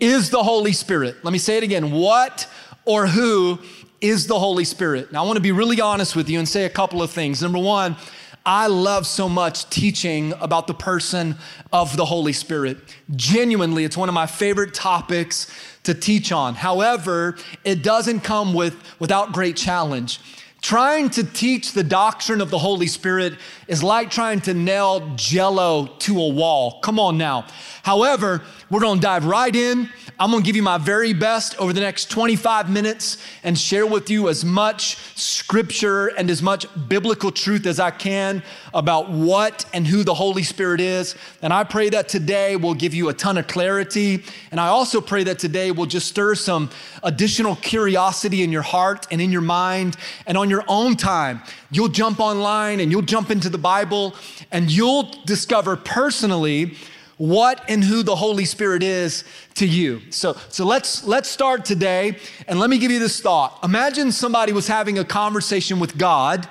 is 0.00 0.30
the 0.30 0.42
Holy 0.42 0.72
Spirit? 0.72 1.16
Let 1.22 1.32
me 1.32 1.38
say 1.38 1.56
it 1.56 1.62
again. 1.62 1.92
What 1.92 2.48
or 2.84 3.06
who 3.06 3.60
is 4.00 4.26
the 4.26 4.38
Holy 4.38 4.64
Spirit? 4.64 5.12
Now, 5.12 5.22
I 5.22 5.26
wanna 5.26 5.40
be 5.40 5.52
really 5.52 5.80
honest 5.80 6.16
with 6.16 6.28
you 6.28 6.40
and 6.40 6.48
say 6.48 6.64
a 6.64 6.70
couple 6.70 7.02
of 7.02 7.10
things. 7.10 7.40
Number 7.40 7.58
one, 7.58 7.96
I 8.44 8.66
love 8.66 9.06
so 9.06 9.28
much 9.28 9.68
teaching 9.68 10.32
about 10.40 10.66
the 10.66 10.74
person 10.74 11.36
of 11.72 11.96
the 11.96 12.06
Holy 12.06 12.32
Spirit. 12.32 12.78
Genuinely, 13.14 13.84
it's 13.84 13.96
one 13.96 14.08
of 14.08 14.14
my 14.14 14.26
favorite 14.26 14.72
topics 14.72 15.52
to 15.88 15.94
teach 15.94 16.32
on. 16.32 16.54
However, 16.54 17.36
it 17.64 17.82
doesn't 17.82 18.20
come 18.20 18.52
with, 18.52 18.76
without 18.98 19.32
great 19.32 19.56
challenge. 19.56 20.20
Trying 20.60 21.08
to 21.10 21.24
teach 21.24 21.72
the 21.72 21.82
doctrine 21.82 22.42
of 22.42 22.50
the 22.50 22.58
Holy 22.58 22.88
Spirit 22.88 23.34
is 23.68 23.82
like 23.82 24.10
trying 24.10 24.42
to 24.42 24.52
nail 24.52 25.14
jello 25.16 25.86
to 26.00 26.20
a 26.20 26.28
wall. 26.28 26.80
Come 26.80 26.98
on 26.98 27.16
now. 27.16 27.46
However, 27.82 28.42
we're 28.70 28.80
gonna 28.80 29.00
dive 29.00 29.24
right 29.24 29.54
in. 29.54 29.88
I'm 30.18 30.30
gonna 30.30 30.42
give 30.42 30.56
you 30.56 30.62
my 30.62 30.76
very 30.76 31.14
best 31.14 31.58
over 31.58 31.72
the 31.72 31.80
next 31.80 32.10
25 32.10 32.68
minutes 32.68 33.16
and 33.42 33.58
share 33.58 33.86
with 33.86 34.10
you 34.10 34.28
as 34.28 34.44
much 34.44 34.98
scripture 35.18 36.08
and 36.08 36.28
as 36.28 36.42
much 36.42 36.66
biblical 36.86 37.30
truth 37.30 37.64
as 37.64 37.80
I 37.80 37.90
can 37.90 38.42
about 38.74 39.10
what 39.10 39.64
and 39.72 39.86
who 39.86 40.04
the 40.04 40.12
Holy 40.12 40.42
Spirit 40.42 40.80
is. 40.80 41.14
And 41.40 41.50
I 41.50 41.64
pray 41.64 41.88
that 41.90 42.10
today 42.10 42.56
will 42.56 42.74
give 42.74 42.92
you 42.92 43.08
a 43.08 43.14
ton 43.14 43.38
of 43.38 43.46
clarity. 43.46 44.22
And 44.50 44.60
I 44.60 44.66
also 44.66 45.00
pray 45.00 45.24
that 45.24 45.38
today 45.38 45.70
will 45.70 45.86
just 45.86 46.08
stir 46.08 46.34
some 46.34 46.68
additional 47.02 47.56
curiosity 47.56 48.42
in 48.42 48.52
your 48.52 48.62
heart 48.62 49.06
and 49.10 49.20
in 49.22 49.32
your 49.32 49.40
mind. 49.40 49.96
And 50.26 50.36
on 50.36 50.50
your 50.50 50.64
own 50.68 50.96
time, 50.96 51.40
you'll 51.70 51.88
jump 51.88 52.20
online 52.20 52.80
and 52.80 52.90
you'll 52.92 53.00
jump 53.00 53.30
into 53.30 53.48
the 53.48 53.56
Bible 53.56 54.14
and 54.50 54.70
you'll 54.70 55.04
discover 55.24 55.76
personally 55.76 56.76
what 57.18 57.62
and 57.68 57.84
who 57.84 58.02
the 58.02 58.16
Holy 58.16 58.44
Spirit 58.44 58.82
is 58.82 59.24
to 59.54 59.66
you. 59.66 60.00
So, 60.10 60.36
so 60.48 60.64
let's, 60.64 61.04
let's 61.04 61.28
start 61.28 61.64
today 61.64 62.16
and 62.46 62.58
let 62.58 62.70
me 62.70 62.78
give 62.78 62.90
you 62.90 63.00
this 63.00 63.20
thought. 63.20 63.58
Imagine 63.62 64.12
somebody 64.12 64.52
was 64.52 64.66
having 64.66 64.98
a 64.98 65.04
conversation 65.04 65.80
with 65.80 65.98
God 65.98 66.48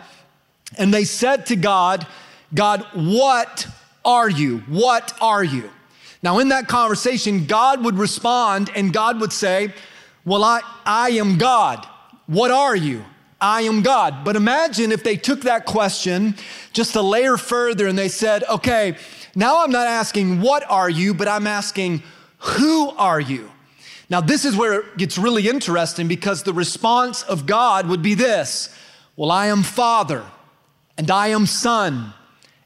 and 0.78 0.94
they 0.94 1.06
said 1.06 1.46
to 1.48 1.56
God, 1.56 2.06
God, 2.54 2.86
what 2.94 3.68
are 4.06 4.30
you? 4.30 4.60
What 4.68 5.14
are 5.22 5.44
you? 5.44 5.70
Now, 6.24 6.40
in 6.40 6.50
that 6.50 6.68
conversation, 6.68 7.46
God 7.46 7.84
would 7.84 7.98
respond 7.98 8.72
and 8.76 8.92
God 8.92 9.22
would 9.22 9.32
say, 9.32 9.74
Well, 10.26 10.44
I, 10.44 10.62
I 10.86 11.12
am 11.12 11.38
God. 11.38 11.86
What 12.26 12.52
are 12.52 12.76
you? 12.76 13.04
I 13.40 13.62
am 13.62 13.84
God. 13.84 14.26
But 14.26 14.36
imagine 14.36 14.92
if 14.92 15.04
they 15.04 15.16
took 15.16 15.42
that 15.42 15.66
question 15.66 16.36
just 16.74 16.96
a 16.96 17.02
layer 17.02 17.38
further 17.38 17.88
and 17.88 17.98
they 17.98 18.10
said, 18.10 18.44
Okay, 18.46 18.98
now 19.38 19.64
I'm 19.64 19.70
not 19.70 19.86
asking, 19.86 20.42
what 20.42 20.64
are 20.68 20.90
you, 20.90 21.14
but 21.14 21.28
I'm 21.28 21.46
asking, 21.46 22.02
who 22.40 22.90
are 22.90 23.20
you? 23.20 23.52
Now, 24.10 24.20
this 24.20 24.46
is 24.46 24.56
where 24.56 24.80
it 24.80 24.98
gets 24.98 25.16
really 25.20 25.48
interesting 25.48 26.08
because 26.08 26.42
the 26.42 26.54
response 26.54 27.22
of 27.22 27.46
God 27.46 27.88
would 27.88 28.02
be 28.02 28.16
this 28.16 28.76
Well, 29.16 29.30
I 29.30 29.48
am 29.48 29.62
Father, 29.62 30.24
and 30.98 31.12
I 31.12 31.28
am 31.28 31.46
Son, 31.46 32.16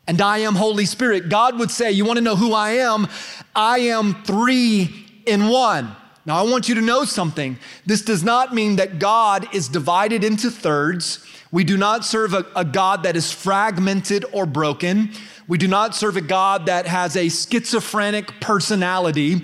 and 0.07 0.21
I 0.21 0.37
am 0.37 0.55
Holy 0.55 0.85
Spirit. 0.85 1.27
God 1.27 1.59
would 1.59 1.71
say, 1.71 1.91
You 1.91 2.05
want 2.05 2.19
to 2.19 2.23
know 2.23 2.37
who 2.37 2.53
I 2.53 2.69
am? 2.71 3.09
I 3.53 3.79
am 3.79 4.23
three 4.23 5.23
in 5.25 5.49
one. 5.49 5.93
Now, 6.25 6.37
I 6.37 6.49
want 6.49 6.69
you 6.69 6.75
to 6.75 6.81
know 6.81 7.03
something. 7.03 7.57
This 7.85 8.01
does 8.01 8.23
not 8.23 8.55
mean 8.55 8.77
that 8.77 8.97
God 8.97 9.53
is 9.53 9.67
divided 9.67 10.23
into 10.23 10.49
thirds. 10.49 11.25
We 11.51 11.65
do 11.65 11.75
not 11.75 12.05
serve 12.05 12.33
a, 12.33 12.45
a 12.55 12.63
God 12.63 13.03
that 13.03 13.17
is 13.17 13.29
fragmented 13.29 14.23
or 14.31 14.45
broken. 14.45 15.11
We 15.51 15.57
do 15.57 15.67
not 15.67 15.93
serve 15.93 16.15
a 16.15 16.21
God 16.21 16.67
that 16.67 16.87
has 16.87 17.17
a 17.17 17.27
schizophrenic 17.27 18.39
personality. 18.39 19.41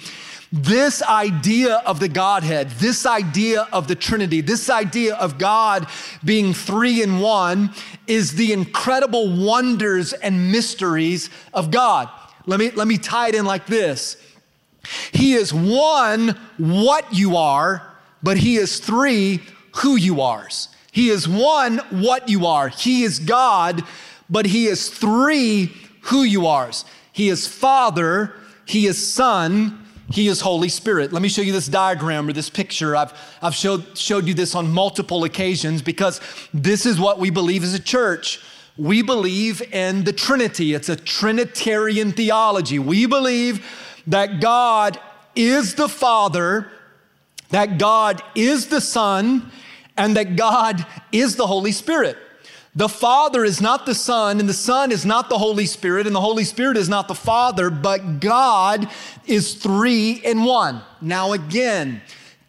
This 0.53 1.03
idea 1.03 1.83
of 1.85 1.99
the 1.99 2.07
Godhead, 2.07 2.69
this 2.69 3.05
idea 3.05 3.67
of 3.73 3.89
the 3.89 3.95
Trinity, 3.95 4.39
this 4.39 4.69
idea 4.69 5.15
of 5.15 5.37
God 5.37 5.85
being 6.23 6.53
three 6.53 7.03
in 7.03 7.19
one 7.19 7.73
is 8.07 8.35
the 8.35 8.53
incredible 8.53 9.35
wonders 9.35 10.13
and 10.13 10.49
mysteries 10.49 11.29
of 11.53 11.71
God. 11.71 12.07
Let 12.45 12.61
me, 12.61 12.71
let 12.71 12.87
me 12.87 12.97
tie 12.97 13.27
it 13.27 13.35
in 13.35 13.43
like 13.43 13.65
this 13.65 14.15
He 15.11 15.33
is 15.33 15.53
one, 15.53 16.39
what 16.55 17.13
you 17.13 17.35
are, 17.35 17.97
but 18.23 18.37
He 18.37 18.55
is 18.55 18.79
three, 18.79 19.41
who 19.75 19.97
you 19.97 20.21
are. 20.21 20.47
He 20.93 21.09
is 21.09 21.27
one, 21.27 21.79
what 21.89 22.29
you 22.29 22.45
are. 22.45 22.69
He 22.69 23.03
is 23.03 23.19
God, 23.19 23.83
but 24.29 24.45
He 24.45 24.67
is 24.67 24.87
three, 24.89 25.73
who 26.07 26.23
you 26.23 26.47
are. 26.47 26.71
He 27.11 27.29
is 27.29 27.47
Father, 27.47 28.33
He 28.65 28.87
is 28.87 29.13
Son, 29.13 29.87
he 30.09 30.27
is 30.27 30.39
Holy 30.39 30.69
Spirit. 30.69 31.11
Let 31.11 31.21
me 31.21 31.27
show 31.27 31.41
you 31.41 31.51
this 31.51 31.67
diagram 31.67 32.29
or 32.29 32.33
this 32.33 32.49
picture. 32.49 32.95
I've, 32.95 33.13
I've 33.41 33.53
showed, 33.53 33.97
showed 33.97 34.25
you 34.25 34.33
this 34.33 34.55
on 34.55 34.71
multiple 34.71 35.25
occasions 35.25 35.81
because 35.81 36.21
this 36.53 36.85
is 36.85 36.99
what 36.99 37.19
we 37.19 37.29
believe 37.29 37.61
as 37.63 37.73
a 37.73 37.79
church. 37.79 38.39
We 38.77 39.01
believe 39.01 39.61
in 39.73 40.05
the 40.05 40.13
Trinity, 40.13 40.73
it's 40.73 40.87
a 40.87 40.95
Trinitarian 40.95 42.13
theology. 42.13 42.79
We 42.79 43.05
believe 43.05 43.65
that 44.07 44.39
God 44.39 44.97
is 45.35 45.75
the 45.75 45.89
Father, 45.89 46.71
that 47.49 47.77
God 47.77 48.21
is 48.33 48.67
the 48.67 48.81
Son, 48.81 49.51
and 49.97 50.15
that 50.15 50.35
God 50.37 50.85
is 51.11 51.35
the 51.35 51.47
Holy 51.47 51.71
Spirit. 51.73 52.17
The 52.77 52.87
Father 52.87 53.43
is 53.43 53.59
not 53.59 53.87
the 53.87 53.95
Son, 53.95 54.39
and 54.39 54.47
the 54.47 54.53
Son 54.53 54.91
is 54.91 55.03
not 55.03 55.29
the 55.29 55.37
Holy 55.39 55.65
Spirit, 55.65 56.05
and 56.05 56.15
the 56.15 56.21
Holy 56.21 56.43
Spirit 56.43 56.77
is 56.77 56.87
not 56.87 57.07
the 57.07 57.15
Father, 57.15 57.71
but 57.71 58.19
God 58.19 58.87
is 59.25 59.55
three 59.55 60.11
in 60.11 60.43
one. 60.43 60.83
Now, 61.01 61.33
again, 61.33 62.03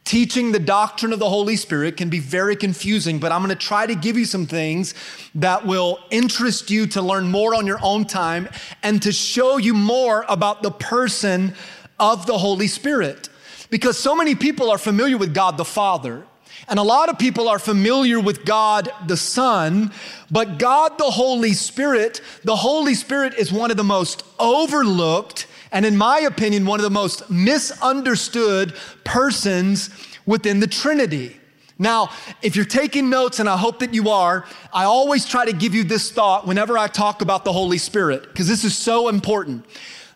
teaching 0.05 0.53
the 0.53 0.59
doctrine 0.59 1.15
of 1.15 1.19
the 1.19 1.31
Holy 1.31 1.57
Spirit 1.57 1.97
can 1.97 2.11
be 2.11 2.19
very 2.19 2.57
confusing, 2.57 3.19
but 3.19 3.33
I'm 3.33 3.43
going 3.43 3.57
to 3.57 3.67
try 3.67 3.87
to 3.87 3.95
give 3.95 4.19
you 4.19 4.27
some 4.27 4.45
things 4.45 4.93
that 5.35 5.65
will 5.65 5.99
interest 6.11 6.71
you 6.71 6.87
to 6.89 7.01
learn 7.01 7.31
more 7.31 7.55
on 7.55 7.67
your 7.67 7.79
own 7.83 8.05
time 8.05 8.51
and 8.83 9.01
to 9.05 9.13
show 9.13 9.57
you 9.57 9.73
more 9.73 10.27
about 10.29 10.63
the 10.63 10.71
person 10.71 11.55
of 11.99 12.27
the 12.27 12.37
Holy 12.37 12.67
Spirit. 12.67 13.31
Because 13.71 13.97
so 13.97 14.15
many 14.15 14.35
people 14.35 14.71
are 14.71 14.77
familiar 14.77 15.17
with 15.17 15.33
God 15.33 15.57
the 15.57 15.65
Father. 15.65 16.27
And 16.67 16.79
a 16.79 16.83
lot 16.83 17.09
of 17.09 17.19
people 17.19 17.49
are 17.49 17.59
familiar 17.59 18.19
with 18.19 18.45
God 18.45 18.91
the 19.07 19.17
Son, 19.17 19.93
but 20.31 20.59
God 20.59 20.99
the 20.99 21.11
Holy 21.11 21.53
Spirit, 21.53 22.21
the 22.45 22.57
Holy 22.57 22.95
Spirit 22.95 23.35
is 23.35 23.53
one 23.53 23.71
of 23.71 23.77
the 23.77 23.85
most 23.85 24.25
overlooked 24.39 25.47
and, 25.71 25.85
in 25.87 25.97
my 25.97 26.21
opinion, 26.21 26.67
one 26.67 26.81
of 26.81 26.85
the 26.85 26.91
most 26.91 27.31
misunderstood 27.31 28.75
persons 29.05 29.91
within 30.27 30.61
the 30.61 30.67
Trinity. 30.67 31.39
Now, 31.79 32.11
if 32.43 32.57
you're 32.57 32.65
taking 32.65 33.09
notes, 33.09 33.39
and 33.39 33.49
I 33.49 33.57
hope 33.57 33.79
that 33.79 33.95
you 33.95 34.09
are, 34.09 34.45
I 34.73 34.85
always 34.85 35.25
try 35.25 35.45
to 35.45 35.53
give 35.53 35.75
you 35.75 35.85
this 35.85 36.11
thought 36.11 36.47
whenever 36.47 36.77
I 36.77 36.89
talk 36.89 37.23
about 37.23 37.45
the 37.45 37.53
Holy 37.53 37.79
Spirit, 37.79 38.23
because 38.23 38.49
this 38.49 38.65
is 38.65 38.77
so 38.77 39.09
important. 39.09 39.65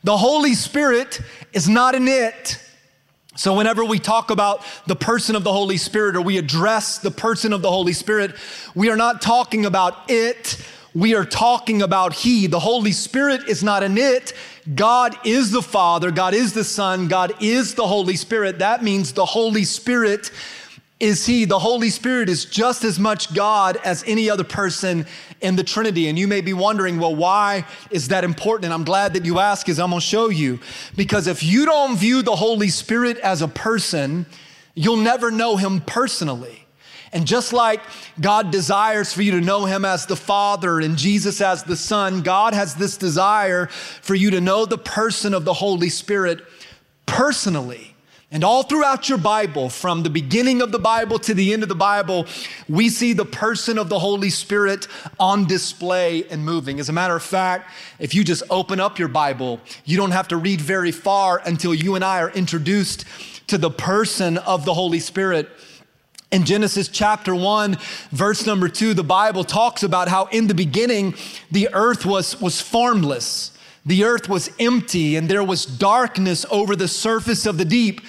The 0.02 0.16
Holy 0.16 0.54
Spirit 0.54 1.20
is 1.52 1.68
not 1.68 1.94
an 1.94 2.08
it. 2.08 2.58
So, 3.34 3.56
whenever 3.56 3.82
we 3.82 3.98
talk 3.98 4.30
about 4.30 4.62
the 4.86 4.96
person 4.96 5.36
of 5.36 5.42
the 5.42 5.52
Holy 5.52 5.78
Spirit 5.78 6.16
or 6.16 6.20
we 6.20 6.36
address 6.36 6.98
the 6.98 7.10
person 7.10 7.54
of 7.54 7.62
the 7.62 7.70
Holy 7.70 7.94
Spirit, 7.94 8.34
we 8.74 8.90
are 8.90 8.96
not 8.96 9.22
talking 9.22 9.64
about 9.64 10.10
it. 10.10 10.62
We 10.94 11.14
are 11.14 11.24
talking 11.24 11.80
about 11.80 12.12
He. 12.12 12.46
The 12.46 12.60
Holy 12.60 12.92
Spirit 12.92 13.48
is 13.48 13.64
not 13.64 13.82
an 13.82 13.96
it. 13.96 14.34
God 14.74 15.16
is 15.24 15.50
the 15.50 15.62
Father, 15.62 16.10
God 16.10 16.34
is 16.34 16.52
the 16.52 16.62
Son, 16.62 17.08
God 17.08 17.32
is 17.40 17.74
the 17.74 17.86
Holy 17.86 18.16
Spirit. 18.16 18.58
That 18.58 18.84
means 18.84 19.12
the 19.12 19.24
Holy 19.24 19.64
Spirit 19.64 20.30
is 21.02 21.26
He. 21.26 21.44
The 21.44 21.58
Holy 21.58 21.90
Spirit 21.90 22.28
is 22.28 22.44
just 22.44 22.84
as 22.84 22.98
much 22.98 23.34
God 23.34 23.76
as 23.84 24.04
any 24.06 24.30
other 24.30 24.44
person 24.44 25.04
in 25.40 25.56
the 25.56 25.64
Trinity. 25.64 26.06
And 26.06 26.16
you 26.16 26.28
may 26.28 26.40
be 26.40 26.52
wondering, 26.52 27.00
well, 27.00 27.14
why 27.14 27.66
is 27.90 28.08
that 28.08 28.22
important? 28.22 28.66
And 28.66 28.72
I'm 28.72 28.84
glad 28.84 29.14
that 29.14 29.24
you 29.24 29.40
ask, 29.40 29.68
as 29.68 29.80
I'm 29.80 29.90
gonna 29.90 30.00
show 30.00 30.28
you. 30.28 30.60
Because 30.96 31.26
if 31.26 31.42
you 31.42 31.66
don't 31.66 31.96
view 31.96 32.22
the 32.22 32.36
Holy 32.36 32.68
Spirit 32.68 33.18
as 33.18 33.42
a 33.42 33.48
person, 33.48 34.26
you'll 34.74 34.96
never 34.96 35.32
know 35.32 35.56
Him 35.56 35.80
personally. 35.80 36.66
And 37.12 37.26
just 37.26 37.52
like 37.52 37.80
God 38.20 38.52
desires 38.52 39.12
for 39.12 39.22
you 39.22 39.32
to 39.32 39.40
know 39.40 39.64
Him 39.64 39.84
as 39.84 40.06
the 40.06 40.16
Father 40.16 40.80
and 40.80 40.96
Jesus 40.96 41.40
as 41.40 41.64
the 41.64 41.76
Son, 41.76 42.22
God 42.22 42.54
has 42.54 42.76
this 42.76 42.96
desire 42.96 43.66
for 43.66 44.14
you 44.14 44.30
to 44.30 44.40
know 44.40 44.66
the 44.66 44.78
person 44.78 45.34
of 45.34 45.44
the 45.44 45.52
Holy 45.52 45.88
Spirit 45.88 46.42
personally. 47.06 47.91
And 48.34 48.44
all 48.44 48.62
throughout 48.62 49.10
your 49.10 49.18
Bible, 49.18 49.68
from 49.68 50.04
the 50.04 50.08
beginning 50.08 50.62
of 50.62 50.72
the 50.72 50.78
Bible 50.78 51.18
to 51.18 51.34
the 51.34 51.52
end 51.52 51.62
of 51.62 51.68
the 51.68 51.74
Bible, 51.74 52.26
we 52.66 52.88
see 52.88 53.12
the 53.12 53.26
person 53.26 53.76
of 53.76 53.90
the 53.90 53.98
Holy 53.98 54.30
Spirit 54.30 54.88
on 55.20 55.46
display 55.46 56.24
and 56.30 56.42
moving. 56.42 56.80
As 56.80 56.88
a 56.88 56.94
matter 56.94 57.14
of 57.14 57.22
fact, 57.22 57.70
if 57.98 58.14
you 58.14 58.24
just 58.24 58.42
open 58.48 58.80
up 58.80 58.98
your 58.98 59.08
Bible, 59.08 59.60
you 59.84 59.98
don't 59.98 60.12
have 60.12 60.28
to 60.28 60.38
read 60.38 60.62
very 60.62 60.92
far 60.92 61.42
until 61.44 61.74
you 61.74 61.94
and 61.94 62.02
I 62.02 62.22
are 62.22 62.30
introduced 62.30 63.04
to 63.48 63.58
the 63.58 63.70
person 63.70 64.38
of 64.38 64.64
the 64.64 64.72
Holy 64.72 65.00
Spirit. 65.00 65.50
In 66.30 66.46
Genesis 66.46 66.88
chapter 66.88 67.34
1, 67.34 67.76
verse 68.12 68.46
number 68.46 68.70
2, 68.70 68.94
the 68.94 69.04
Bible 69.04 69.44
talks 69.44 69.82
about 69.82 70.08
how 70.08 70.24
in 70.32 70.46
the 70.46 70.54
beginning 70.54 71.14
the 71.50 71.68
earth 71.74 72.06
was, 72.06 72.40
was 72.40 72.62
formless. 72.62 73.51
The 73.84 74.04
earth 74.04 74.28
was 74.28 74.50
empty 74.58 75.16
and 75.16 75.28
there 75.28 75.44
was 75.44 75.66
darkness 75.66 76.46
over 76.50 76.76
the 76.76 76.88
surface 76.88 77.46
of 77.46 77.58
the 77.58 77.64
deep. 77.64 78.00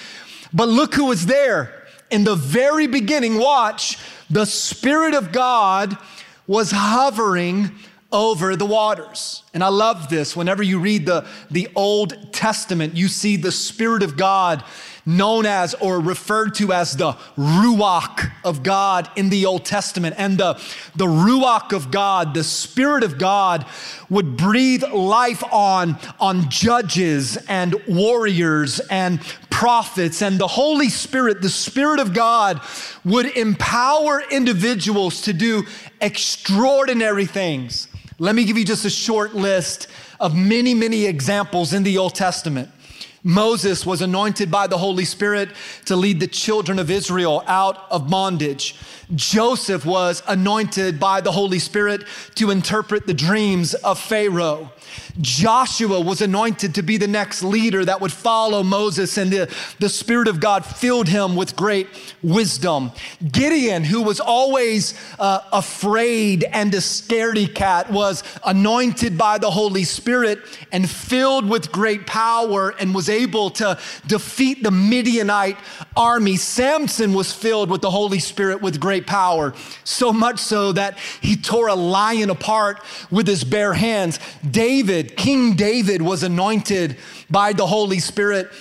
But 0.53 0.67
look 0.67 0.93
who 0.93 1.05
was 1.05 1.25
there. 1.25 1.85
In 2.11 2.23
the 2.23 2.35
very 2.35 2.85
beginning, 2.85 3.39
watch, 3.39 3.97
the 4.29 4.45
Spirit 4.45 5.15
of 5.15 5.31
God 5.31 5.97
was 6.45 6.71
hovering 6.71 7.71
over 8.11 8.55
the 8.55 8.65
waters. 8.65 9.43
And 9.55 9.63
I 9.63 9.69
love 9.69 10.09
this. 10.09 10.35
Whenever 10.35 10.61
you 10.61 10.79
read 10.79 11.07
the, 11.07 11.25
the 11.49 11.67
Old 11.75 12.31
Testament, 12.31 12.95
you 12.95 13.07
see 13.07 13.37
the 13.37 13.51
Spirit 13.51 14.03
of 14.03 14.15
God 14.15 14.63
known 15.05 15.45
as 15.45 15.73
or 15.75 15.99
referred 15.99 16.55
to 16.55 16.71
as 16.71 16.95
the 16.95 17.13
Ruach 17.37 18.31
of 18.43 18.63
God 18.63 19.09
in 19.15 19.29
the 19.29 19.45
Old 19.45 19.65
Testament. 19.65 20.15
And 20.17 20.37
the, 20.37 20.53
the 20.95 21.05
Ruach 21.05 21.73
of 21.73 21.91
God, 21.91 22.33
the 22.33 22.43
Spirit 22.43 23.03
of 23.03 23.17
God, 23.17 23.65
would 24.09 24.37
breathe 24.37 24.83
life 24.83 25.43
on, 25.51 25.97
on 26.19 26.49
judges 26.49 27.37
and 27.47 27.75
warriors 27.87 28.79
and 28.89 29.21
prophets. 29.49 30.21
And 30.21 30.39
the 30.39 30.47
Holy 30.47 30.89
Spirit, 30.89 31.41
the 31.41 31.49
Spirit 31.49 31.99
of 31.99 32.13
God, 32.13 32.61
would 33.03 33.25
empower 33.37 34.21
individuals 34.31 35.21
to 35.21 35.33
do 35.33 35.63
extraordinary 36.01 37.25
things. 37.25 37.87
Let 38.19 38.35
me 38.35 38.45
give 38.45 38.57
you 38.57 38.65
just 38.65 38.85
a 38.85 38.89
short 38.89 39.33
list 39.33 39.87
of 40.19 40.35
many, 40.35 40.73
many 40.73 41.05
examples 41.05 41.73
in 41.73 41.83
the 41.83 41.97
Old 41.97 42.15
Testament. 42.15 42.69
Moses 43.23 43.85
was 43.85 44.01
anointed 44.01 44.51
by 44.51 44.67
the 44.67 44.77
Holy 44.77 45.05
Spirit 45.05 45.49
to 45.85 45.95
lead 45.95 46.19
the 46.19 46.27
children 46.27 46.77
of 46.77 46.91
Israel 46.91 47.43
out 47.47 47.89
of 47.89 48.09
bondage. 48.09 48.75
Joseph 49.15 49.85
was 49.85 50.21
anointed 50.27 50.99
by 50.99 51.21
the 51.21 51.31
Holy 51.31 51.59
Spirit 51.59 52.03
to 52.35 52.51
interpret 52.51 53.07
the 53.07 53.13
dreams 53.13 53.73
of 53.75 53.97
Pharaoh. 53.99 54.71
Joshua 55.21 56.01
was 56.01 56.21
anointed 56.21 56.73
to 56.75 56.81
be 56.81 56.97
the 56.97 57.07
next 57.07 57.43
leader 57.43 57.85
that 57.85 58.01
would 58.01 58.11
follow 58.11 58.63
Moses, 58.63 59.17
and 59.17 59.31
the, 59.31 59.53
the 59.79 59.89
Spirit 59.89 60.27
of 60.27 60.39
God 60.39 60.65
filled 60.65 61.07
him 61.07 61.35
with 61.35 61.55
great 61.55 61.87
wisdom. 62.23 62.91
Gideon, 63.31 63.83
who 63.83 64.01
was 64.01 64.19
always 64.19 64.93
uh, 65.19 65.41
afraid 65.51 66.43
and 66.45 66.73
a 66.73 66.77
scaredy 66.77 67.53
cat, 67.53 67.91
was 67.91 68.23
anointed 68.43 69.17
by 69.17 69.37
the 69.37 69.51
Holy 69.51 69.83
Spirit 69.83 70.39
and 70.71 70.89
filled 70.89 71.47
with 71.47 71.71
great 71.71 72.07
power 72.07 72.73
and 72.79 72.95
was 72.95 73.07
able 73.07 73.51
to 73.51 73.77
defeat 74.07 74.63
the 74.63 74.71
Midianite 74.71 75.57
army. 75.95 76.37
Samson 76.37 77.13
was 77.13 77.31
filled 77.31 77.69
with 77.69 77.81
the 77.81 77.91
Holy 77.91 78.19
Spirit 78.19 78.61
with 78.61 78.79
great 78.79 79.05
power, 79.05 79.53
so 79.83 80.11
much 80.11 80.39
so 80.39 80.71
that 80.71 80.97
he 81.21 81.35
tore 81.35 81.67
a 81.67 81.75
lion 81.75 82.31
apart 82.31 82.79
with 83.11 83.27
his 83.27 83.43
bare 83.43 83.73
hands. 83.73 84.19
David 84.49 84.72
David, 84.73 85.15
King 85.15 85.53
David 85.53 86.01
was 86.01 86.23
anointed 86.23 86.97
by 87.29 87.53
the 87.53 87.67
Holy 87.67 87.99
Spirit. 87.99 88.51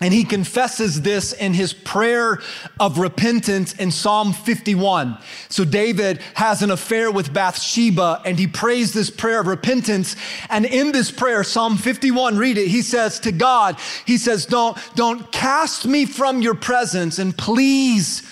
And 0.00 0.12
he 0.12 0.24
confesses 0.24 1.02
this 1.02 1.32
in 1.32 1.54
his 1.54 1.72
prayer 1.72 2.40
of 2.80 2.98
repentance 2.98 3.72
in 3.74 3.92
Psalm 3.92 4.32
51. 4.32 5.16
So 5.48 5.64
David 5.64 6.20
has 6.34 6.62
an 6.62 6.72
affair 6.72 7.12
with 7.12 7.32
Bathsheba 7.32 8.20
and 8.24 8.36
he 8.36 8.48
prays 8.48 8.92
this 8.92 9.10
prayer 9.10 9.38
of 9.38 9.46
repentance. 9.46 10.16
And 10.50 10.66
in 10.66 10.90
this 10.90 11.12
prayer, 11.12 11.44
Psalm 11.44 11.76
51, 11.76 12.36
read 12.36 12.58
it. 12.58 12.66
He 12.66 12.82
says 12.82 13.20
to 13.20 13.30
God, 13.30 13.78
he 14.04 14.18
says, 14.18 14.46
don't, 14.46 14.76
don't 14.96 15.30
cast 15.30 15.86
me 15.86 16.04
from 16.04 16.42
your 16.42 16.56
presence 16.56 17.20
and 17.20 17.38
please 17.38 18.24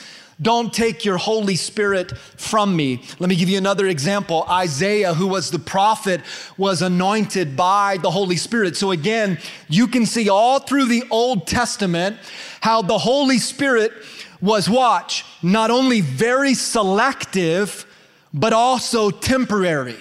Don't 0.42 0.72
take 0.72 1.04
your 1.04 1.18
Holy 1.18 1.54
Spirit 1.54 2.18
from 2.18 2.74
me. 2.74 3.02
Let 3.20 3.30
me 3.30 3.36
give 3.36 3.48
you 3.48 3.58
another 3.58 3.86
example. 3.86 4.44
Isaiah, 4.48 5.14
who 5.14 5.28
was 5.28 5.50
the 5.50 5.60
prophet, 5.60 6.20
was 6.58 6.82
anointed 6.82 7.56
by 7.56 7.98
the 7.98 8.10
Holy 8.10 8.36
Spirit. 8.36 8.76
So 8.76 8.90
again, 8.90 9.38
you 9.68 9.86
can 9.86 10.04
see 10.04 10.28
all 10.28 10.58
through 10.58 10.86
the 10.86 11.04
Old 11.10 11.46
Testament 11.46 12.16
how 12.60 12.82
the 12.82 12.98
Holy 12.98 13.38
Spirit 13.38 13.92
was, 14.40 14.68
watch, 14.68 15.24
not 15.42 15.70
only 15.70 16.00
very 16.00 16.54
selective, 16.54 17.86
but 18.34 18.52
also 18.52 19.10
temporary. 19.10 19.98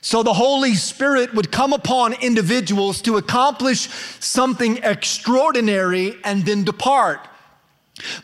So 0.00 0.22
the 0.22 0.32
Holy 0.32 0.74
Spirit 0.74 1.34
would 1.34 1.52
come 1.52 1.72
upon 1.72 2.14
individuals 2.14 3.00
to 3.02 3.16
accomplish 3.16 3.88
something 4.20 4.78
extraordinary 4.78 6.16
and 6.24 6.44
then 6.44 6.64
depart. 6.64 7.27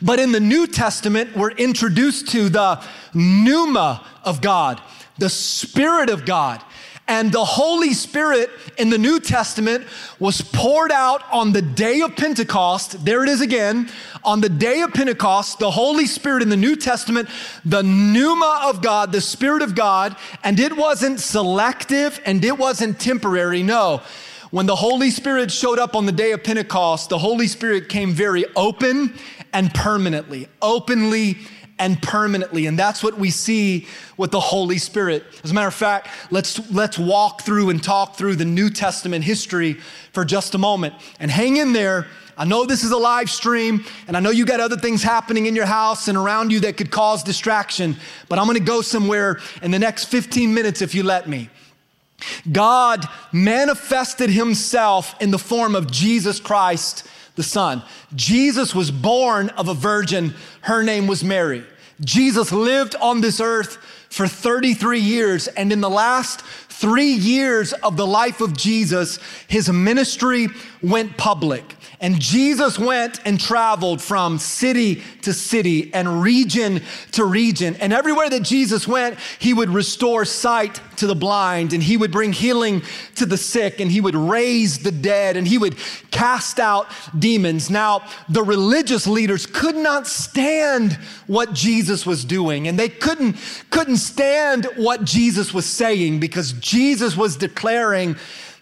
But 0.01 0.19
in 0.19 0.31
the 0.31 0.39
New 0.39 0.67
Testament, 0.67 1.35
we're 1.35 1.51
introduced 1.51 2.29
to 2.29 2.49
the 2.49 2.83
pneuma 3.13 4.05
of 4.23 4.41
God, 4.41 4.81
the 5.17 5.29
Spirit 5.29 6.09
of 6.09 6.25
God. 6.25 6.61
And 7.07 7.31
the 7.31 7.45
Holy 7.45 7.93
Spirit 7.93 8.49
in 8.79 8.89
the 8.89 8.97
New 8.97 9.19
Testament 9.19 9.85
was 10.19 10.41
poured 10.41 10.91
out 10.91 11.21
on 11.31 11.53
the 11.53 11.61
day 11.61 12.01
of 12.01 12.15
Pentecost. 12.15 13.05
There 13.05 13.21
it 13.21 13.29
is 13.29 13.41
again. 13.41 13.91
On 14.23 14.41
the 14.41 14.49
day 14.49 14.81
of 14.81 14.91
Pentecost, 14.91 15.59
the 15.59 15.69
Holy 15.69 16.07
Spirit 16.07 16.41
in 16.41 16.49
the 16.49 16.57
New 16.57 16.75
Testament, 16.75 17.29
the 17.63 17.83
pneuma 17.83 18.61
of 18.63 18.81
God, 18.81 19.11
the 19.11 19.21
Spirit 19.21 19.61
of 19.61 19.75
God, 19.75 20.15
and 20.43 20.59
it 20.59 20.75
wasn't 20.75 21.19
selective 21.19 22.19
and 22.25 22.43
it 22.43 22.57
wasn't 22.57 22.99
temporary. 22.99 23.61
No. 23.61 24.01
When 24.49 24.65
the 24.65 24.75
Holy 24.75 25.11
Spirit 25.11 25.51
showed 25.51 25.77
up 25.77 25.95
on 25.95 26.07
the 26.07 26.11
day 26.11 26.31
of 26.31 26.43
Pentecost, 26.43 27.09
the 27.09 27.17
Holy 27.19 27.45
Spirit 27.45 27.87
came 27.87 28.13
very 28.13 28.45
open 28.55 29.13
and 29.55 29.73
permanently, 29.73 30.49
openly 30.61 31.37
and 31.79 32.01
permanently. 32.01 32.67
And 32.67 32.77
that's 32.77 33.01
what 33.01 33.17
we 33.17 33.29
see 33.29 33.87
with 34.17 34.31
the 34.31 34.39
Holy 34.39 34.77
Spirit. 34.77 35.23
As 35.45 35.51
a 35.51 35.53
matter 35.53 35.69
of 35.69 35.73
fact, 35.73 36.09
let's, 36.29 36.69
let's 36.71 36.99
walk 36.99 37.41
through 37.41 37.69
and 37.69 37.81
talk 37.81 38.17
through 38.17 38.35
the 38.35 38.45
New 38.45 38.69
Testament 38.69 39.23
history 39.23 39.73
for 40.11 40.25
just 40.25 40.55
a 40.55 40.57
moment. 40.57 40.93
And 41.21 41.31
hang 41.31 41.55
in 41.55 41.71
there. 41.71 42.05
I 42.37 42.43
know 42.43 42.65
this 42.65 42.83
is 42.83 42.91
a 42.91 42.97
live 42.97 43.29
stream, 43.29 43.85
and 44.09 44.17
I 44.17 44.19
know 44.19 44.29
you 44.29 44.45
got 44.45 44.59
other 44.59 44.75
things 44.75 45.01
happening 45.01 45.45
in 45.45 45.55
your 45.55 45.65
house 45.65 46.09
and 46.09 46.17
around 46.17 46.51
you 46.51 46.59
that 46.61 46.75
could 46.75 46.91
cause 46.91 47.23
distraction, 47.23 47.95
but 48.27 48.37
I'm 48.37 48.45
gonna 48.45 48.59
go 48.59 48.81
somewhere 48.81 49.39
in 49.61 49.71
the 49.71 49.79
next 49.79 50.05
15 50.05 50.53
minutes 50.53 50.81
if 50.81 50.93
you 50.93 51.03
let 51.03 51.29
me. 51.29 51.49
God 52.51 53.05
manifested 53.31 54.29
himself 54.29 55.15
in 55.21 55.31
the 55.31 55.39
form 55.39 55.75
of 55.75 55.89
Jesus 55.89 56.41
Christ 56.41 57.07
the 57.35 57.43
Son. 57.43 57.83
Jesus 58.15 58.73
was 58.73 58.91
born 58.91 59.49
of 59.49 59.67
a 59.67 59.73
virgin. 59.73 60.33
Her 60.61 60.83
name 60.83 61.07
was 61.07 61.23
Mary. 61.23 61.63
Jesus 62.01 62.51
lived 62.51 62.95
on 62.95 63.21
this 63.21 63.39
earth 63.39 63.77
for 64.09 64.27
33 64.27 64.99
years. 64.99 65.47
And 65.47 65.71
in 65.71 65.81
the 65.81 65.89
last 65.89 66.41
three 66.41 67.11
years 67.11 67.73
of 67.73 67.97
the 67.97 68.07
life 68.07 68.41
of 68.41 68.55
Jesus, 68.55 69.19
his 69.47 69.69
ministry 69.69 70.47
went 70.81 71.17
public. 71.17 71.74
And 71.99 72.19
Jesus 72.19 72.77
went 72.77 73.19
and 73.25 73.39
traveled 73.39 74.01
from 74.01 74.37
city 74.37 75.01
to 75.21 75.33
city 75.33 75.93
and 75.93 76.21
region 76.21 76.81
to 77.13 77.25
region. 77.25 77.75
And 77.77 77.93
everywhere 77.93 78.29
that 78.29 78.43
Jesus 78.43 78.87
went, 78.87 79.17
he 79.39 79.53
would 79.53 79.69
restore 79.69 80.25
sight 80.25 80.81
to 80.97 81.07
the 81.07 81.15
blind 81.15 81.73
and 81.73 81.81
he 81.81 81.97
would 81.97 82.11
bring 82.11 82.33
healing 82.33 82.81
to 83.15 83.25
the 83.25 83.37
sick 83.37 83.79
and 83.79 83.91
he 83.91 84.01
would 84.01 84.15
raise 84.15 84.79
the 84.79 84.91
dead 84.91 85.37
and 85.37 85.47
he 85.47 85.57
would 85.57 85.75
cast 86.11 86.59
out 86.59 86.87
demons. 87.17 87.69
Now, 87.69 88.03
the 88.29 88.43
religious 88.43 89.07
leaders 89.07 89.45
could 89.45 89.75
not 89.75 90.07
stand 90.07 90.93
what 91.27 91.53
Jesus 91.53 92.05
was 92.05 92.25
doing 92.25 92.67
and 92.67 92.77
they 92.77 92.89
couldn't, 92.89 93.37
couldn't 93.69 93.97
stand 93.97 94.65
what 94.75 95.03
Jesus 95.03 95.53
was 95.53 95.65
saying 95.65 96.19
because 96.19 96.53
Jesus 96.53 97.15
was 97.15 97.35
declaring 97.35 98.15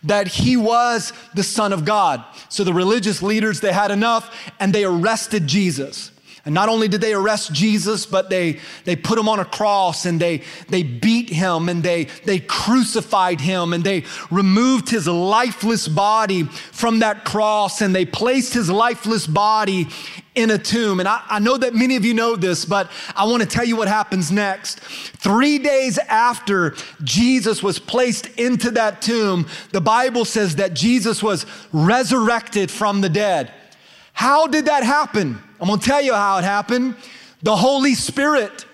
that 0.03 0.27
he 0.27 0.57
was 0.57 1.13
the 1.33 1.43
Son 1.43 1.73
of 1.73 1.85
God. 1.85 2.23
So 2.49 2.63
the 2.63 2.73
religious 2.73 3.21
leaders, 3.21 3.59
they 3.59 3.73
had 3.73 3.91
enough 3.91 4.35
and 4.59 4.73
they 4.73 4.83
arrested 4.83 5.47
Jesus. 5.47 6.11
And 6.45 6.53
not 6.53 6.67
only 6.67 6.89
did 6.89 6.99
they 6.99 7.13
arrest 7.13 7.53
Jesus, 7.53 8.05
but 8.05 8.29
they, 8.29 8.59
they 8.83 8.97
put 8.97 9.17
him 9.17 9.29
on 9.29 9.39
a 9.39 9.45
cross 9.45 10.05
and 10.05 10.19
they, 10.19 10.41
they 10.67 10.83
beat 10.83 11.29
him 11.29 11.69
and 11.69 11.81
they, 11.81 12.05
they 12.25 12.39
crucified 12.39 13.39
him 13.39 13.71
and 13.71 13.81
they 13.81 14.03
removed 14.29 14.89
his 14.89 15.07
lifeless 15.07 15.87
body 15.87 16.43
from 16.43 16.99
that 16.99 17.23
cross 17.23 17.79
and 17.79 17.95
they 17.95 18.05
placed 18.05 18.53
his 18.53 18.69
lifeless 18.69 19.25
body 19.25 19.87
in 20.35 20.51
a 20.51 20.57
tomb. 20.57 20.99
And 20.99 21.07
I, 21.07 21.21
I 21.29 21.39
know 21.39 21.57
that 21.57 21.73
many 21.73 21.95
of 21.95 22.05
you 22.05 22.13
know 22.13 22.35
this, 22.35 22.65
but 22.65 22.89
I 23.15 23.25
want 23.25 23.43
to 23.43 23.47
tell 23.47 23.65
you 23.65 23.75
what 23.75 23.87
happens 23.87 24.31
next. 24.31 24.79
Three 24.79 25.59
days 25.59 25.97
after 25.97 26.75
Jesus 27.03 27.61
was 27.61 27.79
placed 27.79 28.27
into 28.39 28.71
that 28.71 29.01
tomb, 29.01 29.47
the 29.71 29.81
Bible 29.81 30.25
says 30.25 30.55
that 30.55 30.73
Jesus 30.73 31.21
was 31.21 31.45
resurrected 31.71 32.71
from 32.71 33.01
the 33.01 33.09
dead. 33.09 33.53
How 34.13 34.47
did 34.47 34.65
that 34.65 34.83
happen? 34.83 35.41
I'm 35.59 35.67
gonna 35.67 35.81
tell 35.81 36.01
you 36.01 36.13
how 36.13 36.37
it 36.37 36.43
happened. 36.43 36.95
The 37.41 37.55
Holy 37.55 37.95
Spirit. 37.95 38.65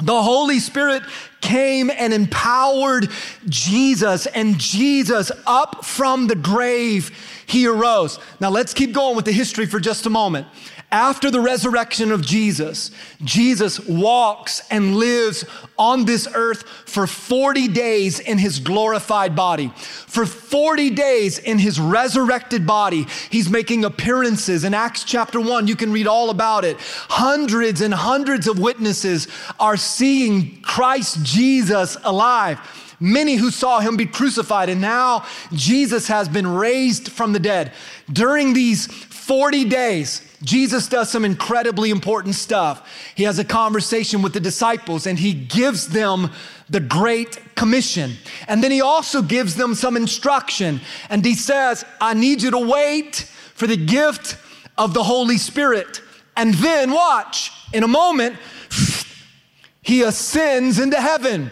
The 0.00 0.22
Holy 0.22 0.60
Spirit 0.60 1.02
came 1.40 1.90
and 1.90 2.12
empowered 2.12 3.08
Jesus, 3.48 4.26
and 4.26 4.56
Jesus, 4.56 5.32
up 5.44 5.84
from 5.84 6.28
the 6.28 6.36
grave, 6.36 7.10
he 7.46 7.66
arose. 7.66 8.20
Now, 8.38 8.50
let's 8.50 8.72
keep 8.72 8.92
going 8.92 9.16
with 9.16 9.24
the 9.24 9.32
history 9.32 9.66
for 9.66 9.80
just 9.80 10.06
a 10.06 10.10
moment. 10.10 10.46
After 10.90 11.30
the 11.30 11.40
resurrection 11.40 12.10
of 12.12 12.24
Jesus, 12.24 12.90
Jesus 13.22 13.78
walks 13.80 14.62
and 14.70 14.96
lives 14.96 15.44
on 15.78 16.06
this 16.06 16.26
earth 16.34 16.62
for 16.62 17.06
40 17.06 17.68
days 17.68 18.20
in 18.20 18.38
his 18.38 18.58
glorified 18.58 19.36
body. 19.36 19.70
For 19.76 20.24
40 20.24 20.88
days 20.90 21.38
in 21.38 21.58
his 21.58 21.78
resurrected 21.78 22.66
body, 22.66 23.06
he's 23.28 23.50
making 23.50 23.84
appearances. 23.84 24.64
In 24.64 24.72
Acts 24.72 25.04
chapter 25.04 25.38
1, 25.38 25.68
you 25.68 25.76
can 25.76 25.92
read 25.92 26.06
all 26.06 26.30
about 26.30 26.64
it. 26.64 26.78
Hundreds 26.80 27.82
and 27.82 27.92
hundreds 27.92 28.48
of 28.48 28.58
witnesses 28.58 29.28
are 29.60 29.76
seeing 29.76 30.58
Christ 30.62 31.22
Jesus 31.22 31.98
alive 32.02 32.58
many 33.00 33.36
who 33.36 33.50
saw 33.50 33.80
him 33.80 33.96
be 33.96 34.06
crucified, 34.06 34.68
and 34.68 34.80
now 34.80 35.24
Jesus 35.52 36.08
has 36.08 36.28
been 36.28 36.46
raised 36.46 37.10
from 37.10 37.32
the 37.32 37.40
dead. 37.40 37.72
During 38.12 38.52
these 38.52 38.86
40 38.86 39.66
days, 39.66 40.22
Jesus 40.42 40.88
does 40.88 41.10
some 41.10 41.24
incredibly 41.24 41.90
important 41.90 42.34
stuff. 42.34 42.88
He 43.14 43.24
has 43.24 43.38
a 43.38 43.44
conversation 43.44 44.22
with 44.22 44.32
the 44.32 44.40
disciples 44.40 45.06
and 45.06 45.18
he 45.18 45.34
gives 45.34 45.88
them 45.88 46.30
the 46.70 46.80
Great 46.80 47.54
Commission. 47.54 48.12
And 48.46 48.62
then 48.62 48.70
he 48.70 48.80
also 48.80 49.20
gives 49.20 49.56
them 49.56 49.74
some 49.74 49.96
instruction. 49.96 50.80
And 51.10 51.24
he 51.24 51.34
says, 51.34 51.84
I 52.00 52.14
need 52.14 52.40
you 52.40 52.50
to 52.52 52.58
wait 52.58 53.16
for 53.54 53.66
the 53.66 53.76
gift 53.76 54.36
of 54.78 54.94
the 54.94 55.02
Holy 55.02 55.38
Spirit. 55.38 56.00
And 56.36 56.54
then, 56.54 56.92
watch, 56.92 57.50
in 57.72 57.82
a 57.82 57.88
moment, 57.88 58.36
he 59.82 60.02
ascends 60.02 60.78
into 60.78 61.00
heaven. 61.00 61.50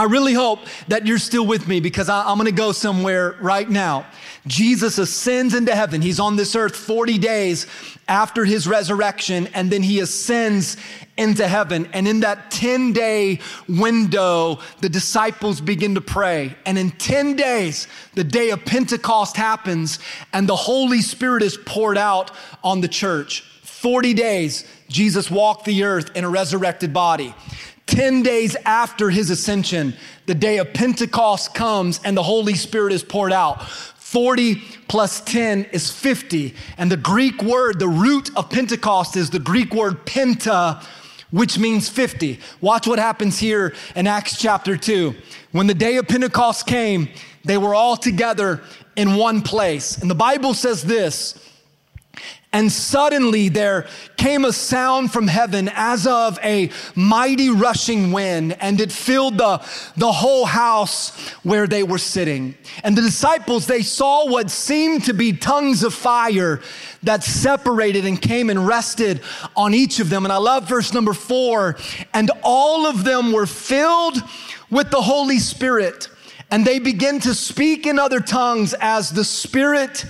I 0.00 0.04
really 0.04 0.32
hope 0.32 0.60
that 0.88 1.06
you're 1.06 1.18
still 1.18 1.46
with 1.46 1.68
me 1.68 1.78
because 1.78 2.08
I, 2.08 2.30
am 2.30 2.38
going 2.38 2.46
to 2.46 2.52
go 2.52 2.72
somewhere 2.72 3.36
right 3.38 3.68
now. 3.68 4.06
Jesus 4.46 4.96
ascends 4.96 5.54
into 5.54 5.74
heaven. 5.74 6.00
He's 6.00 6.18
on 6.18 6.36
this 6.36 6.56
earth 6.56 6.74
40 6.74 7.18
days 7.18 7.66
after 8.08 8.46
his 8.46 8.66
resurrection, 8.66 9.48
and 9.48 9.70
then 9.70 9.82
he 9.82 10.00
ascends 10.00 10.78
into 11.18 11.46
heaven. 11.46 11.86
And 11.92 12.08
in 12.08 12.20
that 12.20 12.50
10 12.50 12.94
day 12.94 13.40
window, 13.68 14.60
the 14.80 14.88
disciples 14.88 15.60
begin 15.60 15.94
to 15.96 16.00
pray. 16.00 16.56
And 16.64 16.78
in 16.78 16.92
10 16.92 17.36
days, 17.36 17.86
the 18.14 18.24
day 18.24 18.48
of 18.52 18.64
Pentecost 18.64 19.36
happens, 19.36 19.98
and 20.32 20.48
the 20.48 20.56
Holy 20.56 21.02
Spirit 21.02 21.42
is 21.42 21.58
poured 21.58 21.98
out 21.98 22.30
on 22.64 22.80
the 22.80 22.88
church. 22.88 23.42
40 23.64 24.14
days, 24.14 24.66
Jesus 24.88 25.30
walked 25.30 25.66
the 25.66 25.84
earth 25.84 26.16
in 26.16 26.24
a 26.24 26.30
resurrected 26.30 26.94
body. 26.94 27.34
10 27.90 28.22
days 28.22 28.56
after 28.64 29.10
his 29.10 29.30
ascension, 29.30 29.94
the 30.26 30.34
day 30.34 30.58
of 30.58 30.72
Pentecost 30.72 31.54
comes 31.54 32.00
and 32.04 32.16
the 32.16 32.22
Holy 32.22 32.54
Spirit 32.54 32.92
is 32.92 33.02
poured 33.02 33.32
out. 33.32 33.68
40 33.68 34.56
plus 34.88 35.20
10 35.22 35.64
is 35.72 35.90
50. 35.90 36.54
And 36.78 36.90
the 36.90 36.96
Greek 36.96 37.42
word, 37.42 37.80
the 37.80 37.88
root 37.88 38.30
of 38.36 38.48
Pentecost 38.48 39.16
is 39.16 39.30
the 39.30 39.40
Greek 39.40 39.74
word 39.74 40.06
penta, 40.06 40.84
which 41.32 41.58
means 41.58 41.88
50. 41.88 42.38
Watch 42.60 42.86
what 42.86 43.00
happens 43.00 43.38
here 43.38 43.74
in 43.96 44.06
Acts 44.06 44.38
chapter 44.38 44.76
2. 44.76 45.14
When 45.50 45.66
the 45.66 45.74
day 45.74 45.96
of 45.96 46.06
Pentecost 46.06 46.66
came, 46.66 47.08
they 47.44 47.58
were 47.58 47.74
all 47.74 47.96
together 47.96 48.62
in 48.94 49.16
one 49.16 49.42
place. 49.42 49.98
And 49.98 50.08
the 50.08 50.14
Bible 50.14 50.54
says 50.54 50.84
this 50.84 51.49
And 52.52 52.70
suddenly 52.72 53.48
there 53.48 53.86
came 54.16 54.44
a 54.44 54.52
sound 54.52 55.12
from 55.12 55.28
heaven 55.28 55.70
as 55.72 56.04
of 56.04 56.36
a 56.42 56.70
mighty 56.96 57.48
rushing 57.48 58.10
wind, 58.10 58.56
and 58.60 58.80
it 58.80 58.90
filled 58.90 59.38
the, 59.38 59.64
the 59.96 60.10
whole 60.10 60.46
house 60.46 61.16
where 61.44 61.68
they 61.68 61.84
were 61.84 61.98
sitting. 61.98 62.56
And 62.82 62.98
the 62.98 63.02
disciples, 63.02 63.66
they 63.66 63.82
saw 63.82 64.28
what 64.28 64.50
seemed 64.50 65.04
to 65.04 65.14
be 65.14 65.32
tongues 65.32 65.84
of 65.84 65.94
fire 65.94 66.60
that 67.04 67.22
separated 67.22 68.04
and 68.04 68.20
came 68.20 68.50
and 68.50 68.66
rested 68.66 69.20
on 69.54 69.72
each 69.72 70.00
of 70.00 70.10
them. 70.10 70.24
And 70.24 70.32
I 70.32 70.38
love 70.38 70.68
verse 70.68 70.92
number 70.92 71.14
four. 71.14 71.76
And 72.12 72.32
all 72.42 72.84
of 72.84 73.04
them 73.04 73.30
were 73.30 73.46
filled 73.46 74.20
with 74.70 74.90
the 74.90 75.02
Holy 75.02 75.38
Spirit, 75.38 76.08
and 76.50 76.66
they 76.66 76.80
began 76.80 77.20
to 77.20 77.32
speak 77.32 77.86
in 77.86 77.98
other 77.98 78.20
tongues 78.20 78.74
as 78.80 79.10
the 79.10 79.24
Spirit 79.24 80.04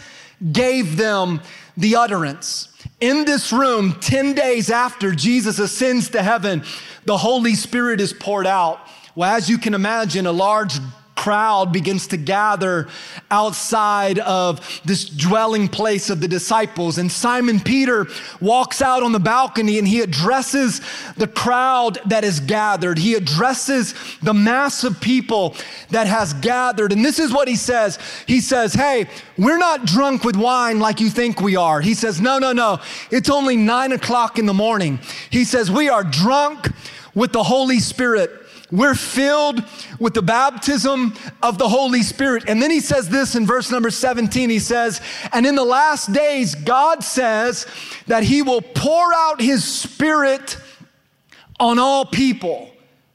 gave 0.53 0.96
them 0.96 1.40
the 1.76 1.96
utterance. 1.96 2.68
In 3.00 3.24
this 3.24 3.52
room, 3.52 3.96
10 4.00 4.35
days 4.35 4.70
after 4.70 5.12
Jesus 5.12 5.59
ascends 5.59 6.11
to 6.11 6.22
heaven, 6.22 6.62
the 7.04 7.16
Holy 7.16 7.54
Spirit 7.54 8.00
is 8.00 8.12
poured 8.12 8.46
out. 8.46 8.80
Well, 9.14 9.35
as 9.35 9.48
you 9.48 9.59
can 9.59 9.74
imagine, 9.74 10.26
a 10.26 10.33
large 10.33 10.78
crowd 11.20 11.70
begins 11.70 12.06
to 12.06 12.16
gather 12.16 12.88
outside 13.30 14.18
of 14.20 14.80
this 14.87 15.04
dwelling 15.04 15.68
place 15.68 16.09
of 16.09 16.18
the 16.18 16.26
disciples. 16.26 16.96
And 16.96 17.12
Simon 17.12 17.61
Peter 17.61 18.06
walks 18.40 18.80
out 18.80 19.02
on 19.02 19.12
the 19.12 19.20
balcony 19.20 19.78
and 19.78 19.87
he 19.87 20.00
addresses 20.00 20.80
the 21.18 21.26
crowd 21.26 21.98
that 22.06 22.24
is 22.24 22.40
gathered. 22.40 22.98
He 22.98 23.12
addresses 23.16 23.94
the 24.22 24.33
mass 24.33 24.83
of 24.83 24.98
people 24.98 25.54
that 25.90 26.06
has 26.06 26.33
gathered. 26.33 26.90
And 26.90 27.04
this 27.04 27.18
is 27.18 27.35
what 27.35 27.48
he 27.48 27.56
says 27.56 27.98
He 28.26 28.40
says, 28.40 28.72
Hey, 28.72 29.06
we're 29.37 29.59
not 29.59 29.85
drunk 29.85 30.24
with 30.24 30.37
wine 30.37 30.78
like 30.78 31.00
you 31.00 31.11
think 31.11 31.42
we 31.42 31.54
are. 31.54 31.83
He 31.83 31.92
says, 31.92 32.18
No, 32.18 32.38
no, 32.38 32.54
no. 32.54 32.80
It's 33.11 33.28
only 33.28 33.59
nine 33.59 33.92
o'clock 33.92 34.38
in 34.38 34.46
the 34.46 34.54
morning. 34.54 34.98
He 35.28 35.44
says, 35.44 35.70
We 35.70 35.90
are 35.90 36.02
drunk 36.02 36.70
with 37.14 37.33
the 37.33 37.42
Holy 37.42 37.78
Spirit. 37.78 38.39
We're 38.70 38.94
filled 38.94 39.64
with 39.98 40.14
the 40.14 40.22
baptism 40.22 41.14
of 41.42 41.59
the 41.59 41.68
Holy 41.68 42.02
Spirit. 42.02 42.44
And 42.46 42.62
then 42.62 42.70
he 42.70 42.80
says 42.80 43.09
this 43.09 43.35
in 43.35 43.46
verse 43.46 43.70
number 43.70 43.90
17. 43.90 44.48
He 44.48 44.59
says, 44.59 45.00
And 45.33 45.44
in 45.44 45.56
the 45.56 45.64
last 45.64 46.12
days, 46.12 46.54
God 46.54 47.02
says 47.02 47.66
that 48.06 48.22
he 48.22 48.42
will 48.42 48.62
pour 48.62 49.12
out 49.14 49.40
his 49.40 49.64
spirit 49.64 50.56
on 51.59 51.78
all 51.78 52.04
people 52.04 52.70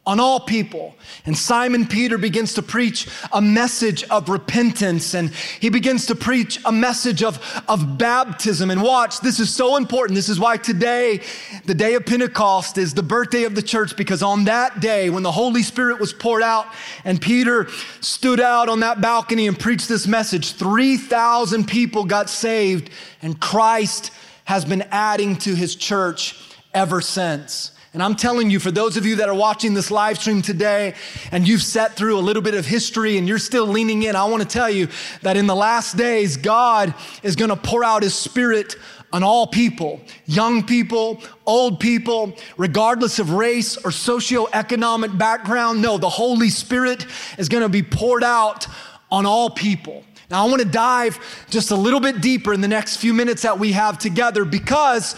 on 0.07 0.19
all 0.19 0.39
people. 0.39 0.95
And 1.25 1.35
Simon 1.35 1.87
Peter 1.87 2.17
begins 2.17 2.53
to 2.55 2.61
preach 2.61 3.07
a 3.33 3.41
message 3.41 4.03
of 4.05 4.29
repentance 4.29 5.15
and 5.15 5.31
he 5.59 5.69
begins 5.69 6.05
to 6.07 6.15
preach 6.15 6.59
a 6.63 6.71
message 6.71 7.23
of, 7.23 7.39
of 7.67 7.97
baptism. 7.97 8.69
And 8.69 8.83
watch, 8.83 9.19
this 9.21 9.39
is 9.39 9.53
so 9.53 9.77
important. 9.77 10.15
This 10.15 10.29
is 10.29 10.39
why 10.39 10.57
today, 10.57 11.21
the 11.65 11.73
day 11.73 11.95
of 11.95 12.05
Pentecost, 12.05 12.77
is 12.77 12.93
the 12.93 13.03
birthday 13.03 13.43
of 13.45 13.55
the 13.55 13.63
church 13.63 13.97
because 13.97 14.21
on 14.21 14.45
that 14.45 14.79
day, 14.79 15.09
when 15.09 15.23
the 15.23 15.31
Holy 15.31 15.63
Spirit 15.63 15.99
was 15.99 16.13
poured 16.13 16.43
out 16.43 16.67
and 17.03 17.19
Peter 17.19 17.67
stood 18.01 18.39
out 18.39 18.69
on 18.69 18.81
that 18.81 19.01
balcony 19.01 19.47
and 19.47 19.57
preached 19.57 19.89
this 19.89 20.05
message, 20.05 20.53
3,000 20.53 21.67
people 21.67 22.05
got 22.05 22.29
saved 22.29 22.91
and 23.23 23.39
Christ 23.39 24.11
has 24.43 24.65
been 24.65 24.83
adding 24.91 25.35
to 25.37 25.55
his 25.55 25.75
church 25.75 26.39
ever 26.75 27.01
since. 27.01 27.71
And 27.95 28.03
I'm 28.03 28.15
telling 28.15 28.49
you, 28.49 28.59
for 28.59 28.71
those 28.71 28.97
of 28.97 29.05
you 29.05 29.15
that 29.15 29.29
are 29.29 29.33
watching 29.33 29.73
this 29.73 29.89
live 29.89 30.17
stream 30.17 30.41
today 30.41 30.95
and 31.31 31.47
you've 31.47 31.61
sat 31.61 31.95
through 31.95 32.17
a 32.17 32.19
little 32.19 32.41
bit 32.41 32.53
of 32.53 32.65
history 32.65 33.17
and 33.17 33.25
you're 33.25 33.39
still 33.39 33.65
leaning 33.65 34.03
in, 34.03 34.17
I 34.17 34.25
want 34.25 34.43
to 34.43 34.49
tell 34.49 34.69
you 34.69 34.89
that 35.21 35.37
in 35.37 35.47
the 35.47 35.55
last 35.55 35.95
days, 35.95 36.35
God 36.35 36.93
is 37.23 37.37
going 37.37 37.51
to 37.51 37.55
pour 37.55 37.85
out 37.85 38.03
his 38.03 38.13
spirit 38.13 38.75
on 39.13 39.23
all 39.23 39.47
people, 39.47 40.01
young 40.25 40.65
people, 40.65 41.21
old 41.45 41.79
people, 41.79 42.35
regardless 42.57 43.17
of 43.17 43.31
race 43.31 43.77
or 43.77 43.91
socioeconomic 43.91 45.17
background. 45.17 45.81
No, 45.81 45.97
the 45.97 46.09
Holy 46.09 46.49
Spirit 46.49 47.05
is 47.37 47.47
going 47.47 47.63
to 47.63 47.69
be 47.69 47.81
poured 47.81 48.25
out 48.25 48.67
on 49.09 49.25
all 49.25 49.49
people. 49.49 50.03
Now, 50.29 50.45
I 50.45 50.49
want 50.49 50.61
to 50.61 50.67
dive 50.67 51.17
just 51.49 51.71
a 51.71 51.77
little 51.77 52.01
bit 52.01 52.19
deeper 52.19 52.51
in 52.51 52.59
the 52.59 52.67
next 52.67 52.97
few 52.97 53.13
minutes 53.13 53.43
that 53.43 53.57
we 53.57 53.71
have 53.71 53.97
together 53.97 54.43
because 54.43 55.15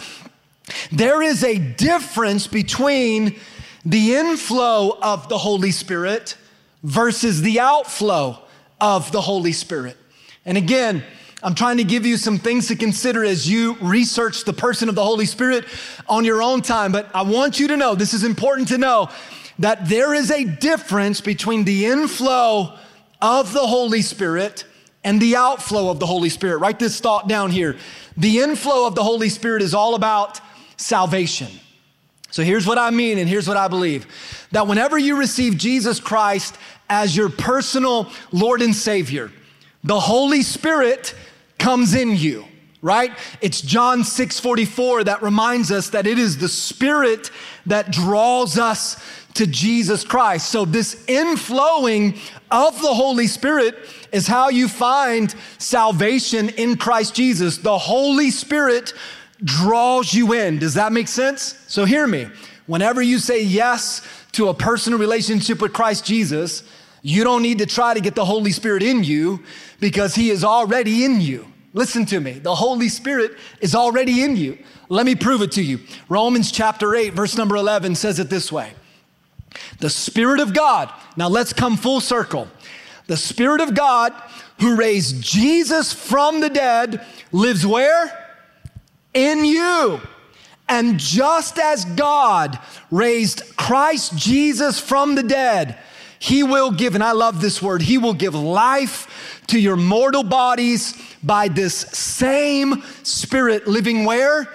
there 0.91 1.21
is 1.21 1.43
a 1.43 1.57
difference 1.57 2.47
between 2.47 3.35
the 3.85 4.15
inflow 4.15 4.97
of 5.01 5.29
the 5.29 5.37
Holy 5.37 5.71
Spirit 5.71 6.35
versus 6.83 7.41
the 7.41 7.59
outflow 7.59 8.39
of 8.79 9.11
the 9.11 9.21
Holy 9.21 9.51
Spirit. 9.51 9.97
And 10.45 10.57
again, 10.57 11.03
I'm 11.43 11.55
trying 11.55 11.77
to 11.77 11.83
give 11.83 12.05
you 12.05 12.17
some 12.17 12.39
things 12.39 12.67
to 12.67 12.75
consider 12.75 13.23
as 13.23 13.49
you 13.49 13.75
research 13.79 14.43
the 14.43 14.53
person 14.53 14.89
of 14.89 14.95
the 14.95 15.03
Holy 15.03 15.25
Spirit 15.25 15.65
on 16.09 16.25
your 16.25 16.41
own 16.41 16.61
time. 16.61 16.91
But 16.91 17.09
I 17.13 17.21
want 17.21 17.59
you 17.59 17.67
to 17.67 17.77
know 17.77 17.95
this 17.95 18.13
is 18.13 18.23
important 18.23 18.67
to 18.69 18.77
know 18.77 19.09
that 19.59 19.87
there 19.87 20.13
is 20.13 20.31
a 20.31 20.43
difference 20.43 21.21
between 21.21 21.63
the 21.63 21.85
inflow 21.85 22.77
of 23.21 23.53
the 23.53 23.65
Holy 23.65 24.01
Spirit 24.01 24.65
and 25.03 25.21
the 25.21 25.35
outflow 25.35 25.89
of 25.89 25.99
the 25.99 26.05
Holy 26.05 26.29
Spirit. 26.29 26.57
Write 26.57 26.79
this 26.79 26.99
thought 26.99 27.27
down 27.27 27.51
here. 27.51 27.77
The 28.17 28.39
inflow 28.39 28.87
of 28.87 28.95
the 28.95 29.03
Holy 29.03 29.29
Spirit 29.29 29.61
is 29.61 29.73
all 29.73 29.95
about 29.95 30.41
salvation. 30.77 31.49
So 32.31 32.43
here's 32.43 32.65
what 32.67 32.77
I 32.77 32.89
mean, 32.89 33.17
and 33.17 33.27
here's 33.27 33.47
what 33.47 33.57
I 33.57 33.67
believe. 33.67 34.07
That 34.51 34.67
whenever 34.67 34.97
you 34.97 35.17
receive 35.17 35.57
Jesus 35.57 35.99
Christ 35.99 36.55
as 36.89 37.15
your 37.15 37.29
personal 37.29 38.11
Lord 38.31 38.61
and 38.61 38.75
Savior, 38.75 39.31
the 39.83 39.99
Holy 39.99 40.41
Spirit 40.43 41.15
comes 41.57 41.93
in 41.93 42.15
you 42.15 42.45
right? 42.81 43.11
It's 43.41 43.61
john 43.61 44.03
6 44.03 44.39
44 44.39 45.05
that 45.05 45.21
reminds 45.21 45.71
us 45.71 45.89
that 45.89 46.05
it 46.05 46.19
is 46.19 46.37
the 46.37 46.47
spirit 46.47 47.31
that 47.65 47.91
draws 47.91 48.57
us 48.57 49.03
to 49.33 49.47
jesus 49.47 50.03
christ. 50.03 50.49
So 50.49 50.65
this 50.65 51.03
inflowing 51.07 52.19
of 52.51 52.79
the 52.81 52.93
holy 52.93 53.27
spirit 53.27 53.75
is 54.11 54.27
how 54.27 54.49
you 54.49 54.67
find 54.67 55.33
salvation 55.57 56.49
in 56.49 56.77
christ 56.77 57.15
jesus. 57.15 57.57
The 57.57 57.77
holy 57.77 58.31
spirit 58.31 58.93
draws 59.43 60.13
you 60.13 60.33
in. 60.33 60.59
Does 60.59 60.73
that 60.75 60.91
make 60.91 61.07
sense? 61.07 61.59
So 61.67 61.85
hear 61.85 62.07
me. 62.07 62.27
Whenever 62.65 63.01
you 63.01 63.17
say 63.19 63.43
yes 63.43 64.01
to 64.33 64.49
a 64.49 64.53
personal 64.53 64.99
relationship 64.99 65.61
with 65.61 65.73
Christ 65.73 66.05
Jesus, 66.05 66.63
you 67.01 67.23
don't 67.23 67.41
need 67.41 67.59
to 67.59 67.65
try 67.65 67.93
to 67.93 68.01
get 68.01 68.15
the 68.15 68.25
Holy 68.25 68.51
Spirit 68.51 68.83
in 68.83 69.03
you 69.03 69.43
because 69.79 70.15
He 70.15 70.29
is 70.29 70.43
already 70.43 71.05
in 71.05 71.21
you. 71.21 71.47
Listen 71.73 72.05
to 72.07 72.19
me. 72.19 72.33
The 72.33 72.55
Holy 72.55 72.89
Spirit 72.89 73.37
is 73.61 73.75
already 73.75 74.23
in 74.23 74.35
you. 74.35 74.57
Let 74.89 75.05
me 75.05 75.15
prove 75.15 75.41
it 75.41 75.51
to 75.53 75.63
you. 75.63 75.79
Romans 76.09 76.51
chapter 76.51 76.95
8, 76.95 77.13
verse 77.13 77.37
number 77.37 77.55
11 77.55 77.95
says 77.95 78.19
it 78.19 78.29
this 78.29 78.51
way 78.51 78.73
The 79.79 79.89
Spirit 79.89 80.39
of 80.39 80.53
God, 80.53 80.91
now 81.15 81.29
let's 81.29 81.53
come 81.53 81.77
full 81.77 82.01
circle. 82.01 82.47
The 83.07 83.17
Spirit 83.17 83.61
of 83.61 83.73
God 83.73 84.13
who 84.59 84.75
raised 84.75 85.21
Jesus 85.21 85.93
from 85.93 86.41
the 86.41 86.49
dead 86.49 87.05
lives 87.31 87.65
where? 87.65 88.26
In 89.17 89.43
you. 89.43 89.99
And 90.69 90.99
just 90.99 91.57
as 91.59 91.85
God 91.85 92.59
raised 92.91 93.55
Christ 93.57 94.15
Jesus 94.15 94.79
from 94.79 95.15
the 95.15 95.23
dead, 95.23 95.77
he 96.19 96.43
will 96.43 96.71
give, 96.71 96.93
and 96.95 97.03
I 97.03 97.13
love 97.13 97.41
this 97.41 97.61
word, 97.61 97.81
he 97.81 97.97
will 97.97 98.13
give 98.13 98.35
life 98.35 99.41
to 99.47 99.59
your 99.59 99.75
mortal 99.75 100.23
bodies 100.23 100.93
by 101.23 101.47
this 101.47 101.73
same 101.73 102.83
spirit 103.03 103.67
living 103.67 104.05
where? 104.05 104.47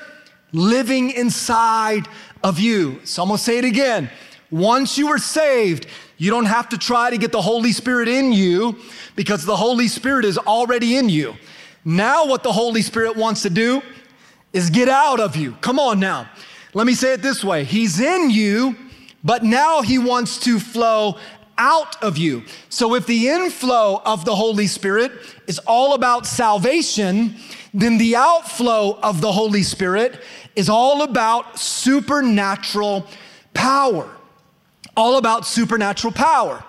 Living 0.52 1.10
inside 1.10 2.06
of 2.44 2.58
you. 2.58 3.00
So 3.04 3.22
I'm 3.22 3.28
gonna 3.28 3.38
say 3.38 3.58
it 3.58 3.64
again. 3.64 4.10
Once 4.50 4.98
you 4.98 5.08
are 5.08 5.18
saved, 5.18 5.86
you 6.18 6.30
don't 6.30 6.46
have 6.46 6.68
to 6.68 6.78
try 6.78 7.08
to 7.10 7.16
get 7.16 7.32
the 7.32 7.40
Holy 7.40 7.72
Spirit 7.72 8.06
in 8.06 8.32
you 8.32 8.76
because 9.16 9.44
the 9.44 9.56
Holy 9.56 9.88
Spirit 9.88 10.26
is 10.26 10.36
already 10.36 10.96
in 10.96 11.08
you. 11.08 11.34
Now, 11.84 12.26
what 12.26 12.42
the 12.42 12.52
Holy 12.52 12.82
Spirit 12.82 13.16
wants 13.16 13.42
to 13.42 13.50
do 13.50 13.82
is 14.52 14.70
get 14.70 14.88
out 14.88 15.20
of 15.20 15.36
you. 15.36 15.52
Come 15.60 15.78
on 15.78 16.00
now. 16.00 16.28
Let 16.74 16.86
me 16.86 16.94
say 16.94 17.14
it 17.14 17.22
this 17.22 17.44
way 17.44 17.64
He's 17.64 18.00
in 18.00 18.30
you, 18.30 18.76
but 19.22 19.42
now 19.42 19.82
He 19.82 19.98
wants 19.98 20.38
to 20.40 20.58
flow 20.58 21.18
out 21.58 22.02
of 22.02 22.16
you. 22.18 22.42
So 22.68 22.94
if 22.94 23.06
the 23.06 23.28
inflow 23.28 24.00
of 24.04 24.24
the 24.24 24.34
Holy 24.34 24.66
Spirit 24.66 25.12
is 25.46 25.58
all 25.60 25.94
about 25.94 26.26
salvation, 26.26 27.36
then 27.74 27.98
the 27.98 28.16
outflow 28.16 28.98
of 29.02 29.20
the 29.20 29.32
Holy 29.32 29.62
Spirit 29.62 30.20
is 30.56 30.68
all 30.68 31.02
about 31.02 31.58
supernatural 31.58 33.06
power. 33.54 34.10
All 34.96 35.18
about 35.18 35.46
supernatural 35.46 36.12
power. 36.12 36.64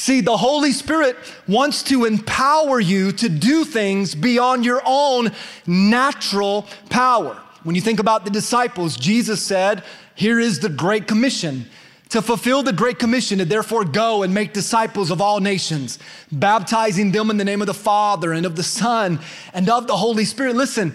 See, 0.00 0.22
the 0.22 0.38
Holy 0.38 0.72
Spirit 0.72 1.14
wants 1.46 1.82
to 1.82 2.06
empower 2.06 2.80
you 2.80 3.12
to 3.12 3.28
do 3.28 3.66
things 3.66 4.14
beyond 4.14 4.64
your 4.64 4.80
own 4.86 5.30
natural 5.66 6.66
power. 6.88 7.34
When 7.64 7.74
you 7.74 7.82
think 7.82 8.00
about 8.00 8.24
the 8.24 8.30
disciples, 8.30 8.96
Jesus 8.96 9.42
said, 9.42 9.84
Here 10.14 10.40
is 10.40 10.60
the 10.60 10.70
Great 10.70 11.06
Commission. 11.06 11.66
To 12.08 12.22
fulfill 12.22 12.62
the 12.62 12.72
Great 12.72 12.98
Commission, 12.98 13.42
and 13.42 13.50
therefore 13.50 13.84
go 13.84 14.22
and 14.22 14.32
make 14.32 14.54
disciples 14.54 15.10
of 15.10 15.20
all 15.20 15.38
nations, 15.38 15.98
baptizing 16.32 17.12
them 17.12 17.28
in 17.28 17.36
the 17.36 17.44
name 17.44 17.60
of 17.60 17.66
the 17.66 17.74
Father 17.74 18.32
and 18.32 18.46
of 18.46 18.56
the 18.56 18.62
Son 18.62 19.20
and 19.52 19.68
of 19.68 19.86
the 19.86 19.98
Holy 19.98 20.24
Spirit. 20.24 20.56
Listen, 20.56 20.94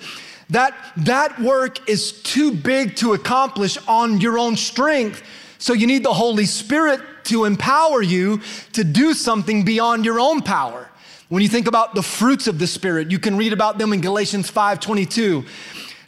That, 0.49 0.75
that 0.97 1.39
work 1.39 1.87
is 1.87 2.23
too 2.23 2.51
big 2.51 2.95
to 2.95 3.13
accomplish 3.13 3.77
on 3.87 4.19
your 4.19 4.39
own 4.39 4.55
strength. 4.55 5.21
So 5.59 5.73
you 5.73 5.85
need 5.85 6.03
the 6.03 6.13
Holy 6.13 6.45
Spirit 6.45 7.01
to 7.25 7.45
empower 7.45 8.01
you 8.01 8.41
to 8.73 8.83
do 8.83 9.13
something 9.13 9.63
beyond 9.65 10.05
your 10.05 10.19
own 10.19 10.41
power. 10.41 10.89
When 11.29 11.41
you 11.41 11.49
think 11.49 11.67
about 11.67 11.95
the 11.95 12.03
fruits 12.03 12.47
of 12.47 12.59
the 12.59 12.67
Spirit, 12.67 13.09
you 13.09 13.19
can 13.19 13.35
read 13.35 13.53
about 13.53 13.77
them 13.77 13.93
in 13.93 14.01
Galatians 14.01 14.49
5 14.49 14.79
22. 14.79 15.45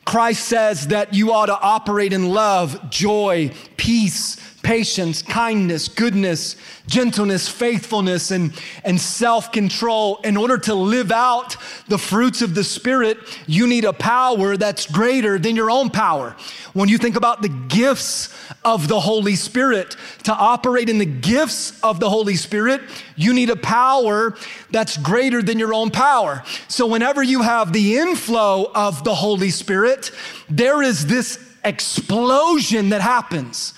Christ 0.06 0.46
says 0.46 0.88
that 0.88 1.14
you 1.14 1.34
ought 1.34 1.48
to 1.48 1.60
operate 1.60 2.14
in 2.14 2.30
love, 2.30 2.90
joy, 2.90 3.52
peace, 3.76 4.38
patience, 4.68 5.22
kindness, 5.22 5.88
goodness, 5.88 6.58
gentleness, 6.88 7.48
faithfulness, 7.48 8.32
and, 8.32 8.52
and 8.84 9.00
self 9.00 9.50
control. 9.54 10.18
In 10.26 10.36
order 10.36 10.58
to 10.58 10.74
live 10.74 11.10
out 11.10 11.56
the 11.88 11.98
fruits 11.98 12.42
of 12.42 12.54
the 12.54 12.66
Spirit, 12.66 13.18
you 13.48 13.66
need 13.66 13.86
a 13.86 13.94
power 13.94 14.58
that's 14.58 14.86
greater 14.86 15.40
than 15.40 15.56
your 15.56 15.72
own 15.72 15.90
power. 15.90 16.36
When 16.74 16.90
you 16.90 16.98
think 16.98 17.16
about 17.16 17.42
the 17.42 17.48
gifts 17.48 18.36
of 18.66 18.90
the 18.90 19.00
Holy 19.00 19.36
Spirit, 19.36 19.96
to 20.24 20.34
operate 20.34 20.90
in 20.90 20.98
the 20.98 21.06
gifts 21.06 21.80
of 21.82 22.02
the 22.02 22.10
Holy 22.10 22.36
Spirit, 22.36 22.82
you 23.16 23.34
need 23.34 23.50
a 23.50 23.56
power 23.56 24.36
that's 24.70 24.98
greater 24.98 25.42
than 25.42 25.58
your 25.58 25.74
own 25.74 25.92
power. 25.92 26.44
So, 26.68 26.88
whenever 26.88 27.24
you 27.24 27.42
have 27.42 27.72
the 27.72 28.00
inflow 28.00 28.70
of 28.76 29.06
the 29.06 29.16
Holy 29.16 29.50
Spirit, 29.50 30.12
there 30.50 30.84
is 30.84 31.08
this 31.08 31.40
explosion 31.64 32.90
that 32.90 33.00
happens. 33.00 33.74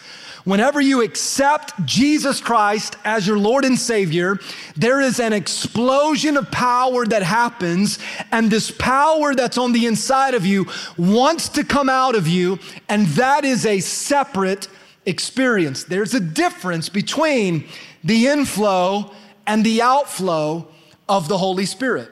Whenever 0.49 0.81
you 0.81 1.03
accept 1.03 1.85
Jesus 1.85 2.41
Christ 2.41 2.95
as 3.05 3.27
your 3.27 3.37
Lord 3.37 3.65
and 3.65 3.77
Savior, 3.77 4.39
there 4.75 4.99
is 4.99 5.19
an 5.19 5.31
explosion 5.31 6.37
of 6.37 6.49
power 6.49 7.05
that 7.05 7.21
happens, 7.21 7.99
and 8.31 8.49
this 8.49 8.71
power 8.71 9.35
that's 9.35 9.59
on 9.59 9.73
the 9.73 9.85
inside 9.85 10.33
of 10.33 10.47
you 10.47 10.65
wants 10.97 11.49
to 11.49 11.63
come 11.63 11.87
out 11.87 12.15
of 12.15 12.27
you, 12.27 12.57
and 12.89 13.05
that 13.09 13.45
is 13.45 13.63
a 13.67 13.79
separate 13.79 14.67
experience. 15.05 15.83
There's 15.83 16.15
a 16.15 16.19
difference 16.19 16.89
between 16.89 17.67
the 18.03 18.25
inflow 18.25 19.11
and 19.45 19.63
the 19.63 19.83
outflow 19.83 20.67
of 21.07 21.27
the 21.27 21.37
Holy 21.37 21.67
Spirit. 21.67 22.09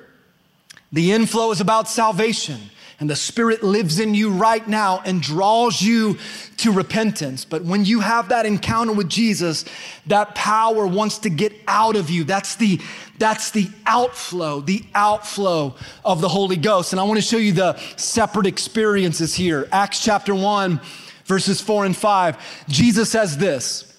The 0.91 1.12
inflow 1.12 1.50
is 1.50 1.60
about 1.60 1.89
salvation 1.89 2.69
and 2.99 3.10
the 3.10 3.15
Spirit 3.15 3.62
lives 3.62 3.99
in 3.99 4.15
you 4.15 4.31
right 4.31 4.67
now 4.67 5.01
and 5.05 5.21
draws 5.21 5.81
you 5.81 6.17
to 6.57 6.71
repentance. 6.71 7.45
But 7.45 7.63
when 7.63 7.86
you 7.86 7.99
have 7.99 8.29
that 8.29 8.47
encounter 8.47 8.91
with 8.91 9.07
Jesus, 9.07 9.65
that 10.07 10.33
power 10.33 10.88
wants 10.88 11.19
to 11.19 11.29
get 11.29 11.53
out 11.67 11.95
of 11.95 12.10
you. 12.10 12.23
That's 12.23 12.55
the, 12.55 12.81
that's 13.19 13.51
the 13.51 13.69
outflow, 13.86 14.62
the 14.62 14.83
outflow 14.95 15.75
of 16.03 16.21
the 16.21 16.27
Holy 16.27 16.55
Ghost. 16.55 16.91
And 16.91 16.99
I 16.99 17.03
want 17.03 17.19
to 17.19 17.25
show 17.25 17.38
you 17.38 17.51
the 17.51 17.77
separate 17.97 18.47
experiences 18.47 19.36
here. 19.36 19.69
Acts 19.71 20.03
chapter 20.03 20.33
1, 20.33 20.81
verses 21.25 21.62
4 21.62 21.86
and 21.86 21.95
5. 21.95 22.65
Jesus 22.67 23.12
says 23.12 23.38
this 23.38 23.95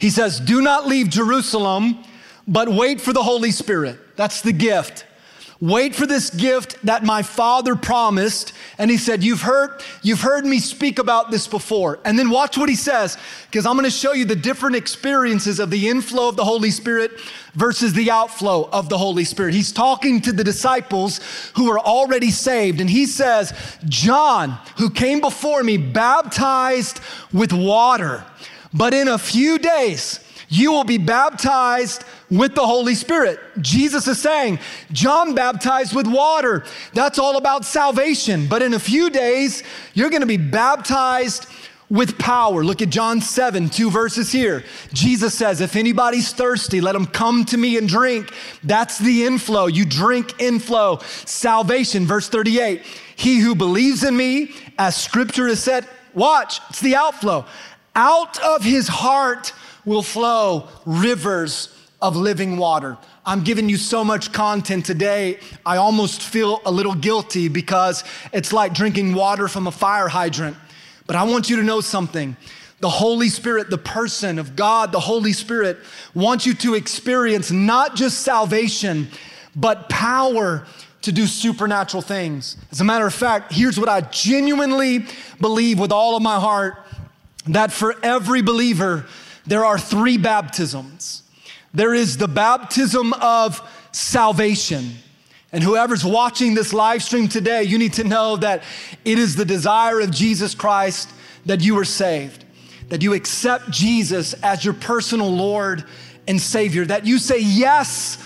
He 0.00 0.10
says, 0.10 0.40
Do 0.40 0.60
not 0.60 0.88
leave 0.88 1.10
Jerusalem, 1.10 2.02
but 2.48 2.68
wait 2.68 3.00
for 3.00 3.12
the 3.12 3.22
Holy 3.22 3.52
Spirit. 3.52 4.00
That's 4.16 4.40
the 4.40 4.52
gift. 4.52 5.05
Wait 5.58 5.94
for 5.94 6.06
this 6.06 6.28
gift 6.28 6.76
that 6.84 7.02
my 7.02 7.22
father 7.22 7.74
promised. 7.74 8.52
And 8.76 8.90
he 8.90 8.98
said, 8.98 9.24
You've 9.24 9.40
heard, 9.40 9.82
you've 10.02 10.20
heard 10.20 10.44
me 10.44 10.58
speak 10.58 10.98
about 10.98 11.30
this 11.30 11.48
before. 11.48 11.98
And 12.04 12.18
then 12.18 12.28
watch 12.28 12.58
what 12.58 12.68
he 12.68 12.74
says, 12.74 13.16
because 13.46 13.64
I'm 13.64 13.72
going 13.72 13.84
to 13.84 13.90
show 13.90 14.12
you 14.12 14.26
the 14.26 14.36
different 14.36 14.76
experiences 14.76 15.58
of 15.58 15.70
the 15.70 15.88
inflow 15.88 16.28
of 16.28 16.36
the 16.36 16.44
Holy 16.44 16.70
Spirit 16.70 17.12
versus 17.54 17.94
the 17.94 18.10
outflow 18.10 18.68
of 18.70 18.90
the 18.90 18.98
Holy 18.98 19.24
Spirit. 19.24 19.54
He's 19.54 19.72
talking 19.72 20.20
to 20.22 20.32
the 20.32 20.44
disciples 20.44 21.20
who 21.54 21.70
are 21.70 21.80
already 21.80 22.30
saved. 22.30 22.82
And 22.82 22.90
he 22.90 23.06
says, 23.06 23.54
John, 23.88 24.58
who 24.76 24.90
came 24.90 25.22
before 25.22 25.62
me, 25.62 25.78
baptized 25.78 27.00
with 27.32 27.54
water. 27.54 28.26
But 28.74 28.92
in 28.92 29.08
a 29.08 29.16
few 29.16 29.58
days, 29.58 30.20
you 30.48 30.72
will 30.72 30.84
be 30.84 30.98
baptized 30.98 32.04
with 32.30 32.54
the 32.54 32.66
Holy 32.66 32.94
Spirit. 32.94 33.40
Jesus 33.60 34.06
is 34.06 34.20
saying, 34.20 34.58
John 34.92 35.34
baptized 35.34 35.94
with 35.94 36.06
water. 36.06 36.64
That's 36.94 37.18
all 37.18 37.36
about 37.36 37.64
salvation. 37.64 38.46
But 38.46 38.62
in 38.62 38.74
a 38.74 38.78
few 38.78 39.10
days, 39.10 39.62
you're 39.94 40.10
going 40.10 40.20
to 40.20 40.26
be 40.26 40.36
baptized 40.36 41.46
with 41.88 42.18
power. 42.18 42.64
Look 42.64 42.82
at 42.82 42.90
John 42.90 43.20
7, 43.20 43.68
two 43.70 43.90
verses 43.90 44.32
here. 44.32 44.64
Jesus 44.92 45.34
says, 45.34 45.60
If 45.60 45.76
anybody's 45.76 46.32
thirsty, 46.32 46.80
let 46.80 46.96
him 46.96 47.06
come 47.06 47.44
to 47.46 47.56
me 47.56 47.76
and 47.76 47.88
drink. 47.88 48.32
That's 48.64 48.98
the 48.98 49.24
inflow. 49.24 49.66
You 49.66 49.84
drink 49.84 50.40
inflow. 50.40 50.98
Salvation, 51.24 52.06
verse 52.06 52.28
38. 52.28 52.82
He 53.14 53.38
who 53.38 53.54
believes 53.54 54.02
in 54.02 54.16
me, 54.16 54.54
as 54.78 54.96
scripture 54.96 55.46
has 55.46 55.62
said, 55.62 55.88
watch, 56.12 56.60
it's 56.70 56.80
the 56.80 56.96
outflow. 56.96 57.46
Out 57.94 58.38
of 58.40 58.62
his 58.62 58.88
heart 58.88 59.52
will 59.86 60.02
flow 60.02 60.68
rivers 60.84 61.72
of 62.02 62.14
living 62.16 62.58
water. 62.58 62.98
I'm 63.24 63.42
giving 63.42 63.68
you 63.68 63.78
so 63.78 64.04
much 64.04 64.32
content 64.32 64.84
today, 64.84 65.40
I 65.64 65.78
almost 65.78 66.22
feel 66.22 66.60
a 66.66 66.70
little 66.70 66.94
guilty 66.94 67.48
because 67.48 68.04
it's 68.32 68.52
like 68.52 68.74
drinking 68.74 69.14
water 69.14 69.48
from 69.48 69.66
a 69.66 69.72
fire 69.72 70.08
hydrant. 70.08 70.56
But 71.06 71.16
I 71.16 71.22
want 71.22 71.48
you 71.48 71.56
to 71.56 71.62
know 71.62 71.80
something. 71.80 72.36
The 72.80 72.90
Holy 72.90 73.28
Spirit, 73.30 73.70
the 73.70 73.78
person 73.78 74.38
of 74.38 74.54
God, 74.54 74.92
the 74.92 75.00
Holy 75.00 75.32
Spirit, 75.32 75.78
wants 76.14 76.44
you 76.44 76.52
to 76.54 76.74
experience 76.74 77.50
not 77.50 77.96
just 77.96 78.20
salvation, 78.20 79.08
but 79.54 79.88
power 79.88 80.66
to 81.02 81.12
do 81.12 81.26
supernatural 81.26 82.02
things. 82.02 82.56
As 82.70 82.80
a 82.80 82.84
matter 82.84 83.06
of 83.06 83.14
fact, 83.14 83.52
here's 83.52 83.80
what 83.80 83.88
I 83.88 84.02
genuinely 84.02 85.06
believe 85.40 85.78
with 85.78 85.92
all 85.92 86.16
of 86.16 86.22
my 86.22 86.38
heart 86.38 86.74
that 87.46 87.72
for 87.72 87.94
every 88.02 88.42
believer, 88.42 89.06
there 89.46 89.64
are 89.64 89.78
three 89.78 90.18
baptisms. 90.18 91.22
There 91.72 91.94
is 91.94 92.16
the 92.16 92.28
baptism 92.28 93.12
of 93.14 93.60
salvation. 93.92 94.92
And 95.52 95.62
whoever's 95.62 96.04
watching 96.04 96.54
this 96.54 96.72
live 96.72 97.02
stream 97.02 97.28
today, 97.28 97.62
you 97.62 97.78
need 97.78 97.94
to 97.94 98.04
know 98.04 98.36
that 98.36 98.62
it 99.04 99.18
is 99.18 99.36
the 99.36 99.44
desire 99.44 100.00
of 100.00 100.10
Jesus 100.10 100.54
Christ 100.54 101.08
that 101.46 101.62
you 101.62 101.78
are 101.78 101.84
saved, 101.84 102.44
that 102.88 103.02
you 103.02 103.14
accept 103.14 103.70
Jesus 103.70 104.34
as 104.42 104.64
your 104.64 104.74
personal 104.74 105.30
Lord 105.30 105.84
and 106.26 106.40
Savior, 106.40 106.84
that 106.86 107.06
you 107.06 107.18
say 107.18 107.38
yes 107.38 108.18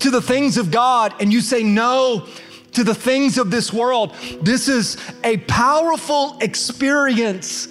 to 0.00 0.10
the 0.10 0.20
things 0.20 0.58
of 0.58 0.70
God 0.70 1.14
and 1.20 1.32
you 1.32 1.40
say 1.40 1.62
no 1.62 2.26
to 2.72 2.84
the 2.84 2.94
things 2.94 3.38
of 3.38 3.50
this 3.50 3.72
world. 3.72 4.14
This 4.42 4.68
is 4.68 4.98
a 5.24 5.38
powerful 5.38 6.36
experience 6.40 7.68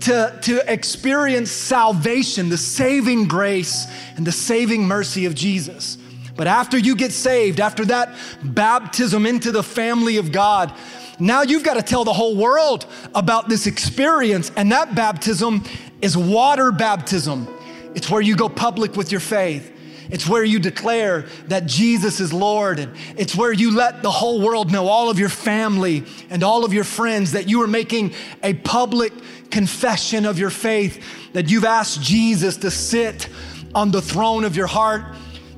to, 0.00 0.38
to 0.42 0.72
experience 0.72 1.50
salvation, 1.50 2.48
the 2.48 2.58
saving 2.58 3.28
grace 3.28 3.86
and 4.16 4.26
the 4.26 4.32
saving 4.32 4.86
mercy 4.86 5.26
of 5.26 5.34
Jesus. 5.34 5.98
But 6.36 6.46
after 6.46 6.76
you 6.76 6.94
get 6.94 7.12
saved, 7.12 7.60
after 7.60 7.84
that 7.86 8.14
baptism 8.42 9.24
into 9.26 9.52
the 9.52 9.62
family 9.62 10.18
of 10.18 10.32
God, 10.32 10.72
now 11.18 11.42
you've 11.42 11.64
got 11.64 11.74
to 11.74 11.82
tell 11.82 12.04
the 12.04 12.12
whole 12.12 12.36
world 12.36 12.86
about 13.14 13.48
this 13.48 13.66
experience. 13.66 14.52
And 14.56 14.70
that 14.72 14.94
baptism 14.94 15.64
is 16.02 16.16
water 16.16 16.70
baptism. 16.72 17.48
It's 17.94 18.10
where 18.10 18.20
you 18.20 18.36
go 18.36 18.48
public 18.48 18.96
with 18.96 19.10
your 19.10 19.20
faith. 19.20 19.72
It's 20.10 20.28
where 20.28 20.44
you 20.44 20.58
declare 20.58 21.26
that 21.48 21.66
Jesus 21.66 22.20
is 22.20 22.32
Lord. 22.32 22.78
And 22.78 22.96
it's 23.16 23.34
where 23.34 23.52
you 23.52 23.74
let 23.74 24.02
the 24.02 24.10
whole 24.10 24.40
world 24.40 24.70
know, 24.70 24.88
all 24.88 25.10
of 25.10 25.18
your 25.18 25.28
family 25.28 26.04
and 26.30 26.42
all 26.42 26.64
of 26.64 26.72
your 26.72 26.84
friends, 26.84 27.32
that 27.32 27.48
you 27.48 27.62
are 27.62 27.66
making 27.66 28.14
a 28.42 28.54
public 28.54 29.12
confession 29.50 30.26
of 30.26 30.38
your 30.38 30.50
faith, 30.50 31.02
that 31.32 31.50
you've 31.50 31.64
asked 31.64 32.02
Jesus 32.02 32.56
to 32.58 32.70
sit 32.70 33.28
on 33.74 33.90
the 33.90 34.02
throne 34.02 34.44
of 34.44 34.56
your 34.56 34.66
heart. 34.66 35.04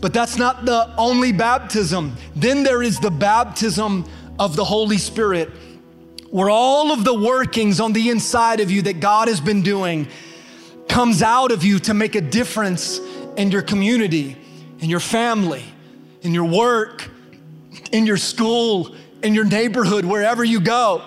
But 0.00 0.12
that's 0.12 0.36
not 0.36 0.64
the 0.64 0.94
only 0.96 1.32
baptism. 1.32 2.16
Then 2.36 2.62
there 2.62 2.82
is 2.82 3.00
the 3.00 3.10
baptism 3.10 4.04
of 4.38 4.54
the 4.54 4.64
Holy 4.64 4.98
Spirit, 4.98 5.50
where 6.30 6.50
all 6.50 6.92
of 6.92 7.04
the 7.04 7.14
workings 7.14 7.80
on 7.80 7.92
the 7.92 8.10
inside 8.10 8.60
of 8.60 8.70
you 8.70 8.82
that 8.82 9.00
God 9.00 9.28
has 9.28 9.40
been 9.40 9.62
doing 9.62 10.08
comes 10.88 11.22
out 11.22 11.50
of 11.50 11.64
you 11.64 11.78
to 11.80 11.94
make 11.94 12.14
a 12.14 12.20
difference 12.20 13.00
in 13.38 13.52
your 13.52 13.62
community, 13.62 14.36
in 14.80 14.90
your 14.90 15.00
family, 15.00 15.64
in 16.22 16.34
your 16.34 16.44
work, 16.44 17.08
in 17.92 18.04
your 18.04 18.16
school, 18.16 18.94
in 19.22 19.32
your 19.32 19.44
neighborhood, 19.44 20.04
wherever 20.04 20.44
you 20.44 20.60
go. 20.60 21.02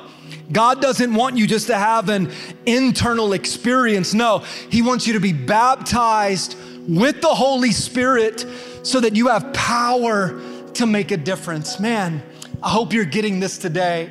God 0.49 0.81
doesn't 0.81 1.13
want 1.13 1.37
you 1.37 1.45
just 1.45 1.67
to 1.67 1.77
have 1.77 2.07
an 2.07 2.31
internal 2.65 3.33
experience. 3.33 4.13
No, 4.13 4.39
He 4.69 4.81
wants 4.81 5.05
you 5.05 5.13
to 5.13 5.19
be 5.19 5.33
baptized 5.33 6.55
with 6.87 7.21
the 7.21 7.27
Holy 7.27 7.71
Spirit 7.71 8.45
so 8.83 9.01
that 9.01 9.15
you 9.15 9.27
have 9.27 9.51
power 9.53 10.41
to 10.73 10.85
make 10.85 11.11
a 11.11 11.17
difference. 11.17 11.81
Man, 11.81 12.23
I 12.63 12.69
hope 12.69 12.93
you're 12.93 13.03
getting 13.03 13.41
this 13.41 13.57
today. 13.57 14.09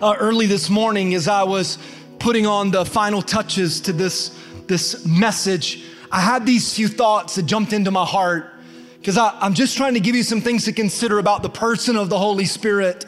Uh, 0.00 0.16
early 0.18 0.46
this 0.46 0.70
morning, 0.70 1.14
as 1.14 1.28
I 1.28 1.42
was 1.42 1.78
putting 2.18 2.46
on 2.46 2.70
the 2.70 2.86
final 2.86 3.20
touches 3.20 3.80
to 3.82 3.92
this, 3.92 4.38
this 4.66 5.06
message, 5.06 5.84
I 6.12 6.20
had 6.20 6.44
these 6.44 6.74
few 6.74 6.88
thoughts 6.88 7.36
that 7.36 7.46
jumped 7.46 7.72
into 7.72 7.90
my 7.90 8.04
heart 8.04 8.50
because 8.98 9.16
I'm 9.16 9.54
just 9.54 9.78
trying 9.78 9.94
to 9.94 10.00
give 10.00 10.14
you 10.14 10.22
some 10.22 10.42
things 10.42 10.66
to 10.66 10.72
consider 10.72 11.18
about 11.18 11.42
the 11.42 11.48
person 11.48 11.96
of 11.96 12.10
the 12.10 12.18
Holy 12.18 12.44
Spirit. 12.44 13.06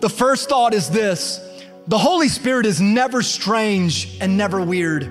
The 0.00 0.10
first 0.10 0.50
thought 0.50 0.74
is 0.74 0.90
this 0.90 1.40
the 1.86 1.96
Holy 1.96 2.28
Spirit 2.28 2.66
is 2.66 2.78
never 2.78 3.22
strange 3.22 4.18
and 4.20 4.36
never 4.36 4.60
weird. 4.60 5.10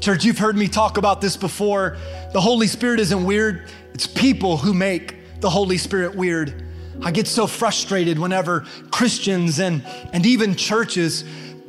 Church, 0.00 0.24
you've 0.24 0.38
heard 0.38 0.54
me 0.54 0.68
talk 0.68 0.98
about 0.98 1.22
this 1.22 1.36
before. 1.36 1.96
The 2.34 2.40
Holy 2.40 2.66
Spirit 2.66 3.00
isn't 3.00 3.24
weird, 3.24 3.70
it's 3.94 4.06
people 4.06 4.58
who 4.58 4.74
make 4.74 5.40
the 5.40 5.48
Holy 5.48 5.78
Spirit 5.78 6.14
weird. 6.14 6.62
I 7.00 7.10
get 7.10 7.26
so 7.26 7.46
frustrated 7.46 8.18
whenever 8.18 8.66
Christians 8.90 9.60
and, 9.60 9.82
and 10.12 10.26
even 10.26 10.56
churches 10.56 11.24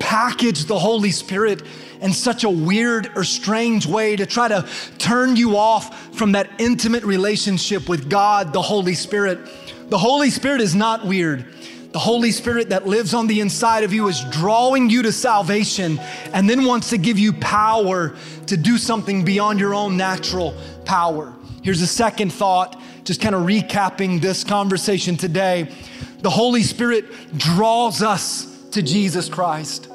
package 0.09 0.65
the 0.65 0.79
Holy 0.79 1.11
Spirit 1.11 1.61
in 2.01 2.11
such 2.11 2.43
a 2.43 2.49
weird 2.49 3.15
or 3.15 3.23
strange 3.23 3.85
way 3.85 4.15
to 4.15 4.25
try 4.25 4.47
to 4.47 4.67
turn 4.97 5.35
you 5.35 5.55
off 5.55 6.15
from 6.15 6.31
that 6.31 6.49
intimate 6.57 7.03
relationship 7.03 7.87
with 7.87 8.09
God, 8.09 8.51
the 8.51 8.61
Holy 8.61 8.95
Spirit. 8.95 9.37
The 9.91 9.99
Holy 9.99 10.31
Spirit 10.31 10.61
is 10.61 10.73
not 10.73 11.05
weird. 11.05 11.45
The 11.91 11.99
Holy 11.99 12.31
Spirit 12.31 12.69
that 12.69 12.87
lives 12.87 13.13
on 13.13 13.27
the 13.27 13.39
inside 13.39 13.83
of 13.83 13.93
you 13.93 14.07
is 14.07 14.23
drawing 14.31 14.89
you 14.89 15.03
to 15.03 15.11
salvation 15.11 15.99
and 16.33 16.49
then 16.49 16.65
wants 16.65 16.89
to 16.89 16.97
give 16.97 17.19
you 17.19 17.31
power 17.33 18.15
to 18.47 18.57
do 18.57 18.79
something 18.79 19.23
beyond 19.23 19.59
your 19.59 19.75
own 19.75 19.95
natural 19.95 20.55
power. 20.85 21.35
Here's 21.61 21.83
a 21.83 21.87
second 21.87 22.33
thought, 22.33 22.81
just 23.03 23.21
kind 23.21 23.35
of 23.35 23.43
recapping 23.43 24.21
this 24.21 24.43
conversation 24.43 25.17
today. 25.17 25.71
The 26.21 26.31
Holy 26.31 26.63
Spirit 26.63 27.05
draws 27.37 28.01
us 28.01 28.69
to 28.71 28.81
Jesus 28.81 29.29
Christ. 29.29 29.87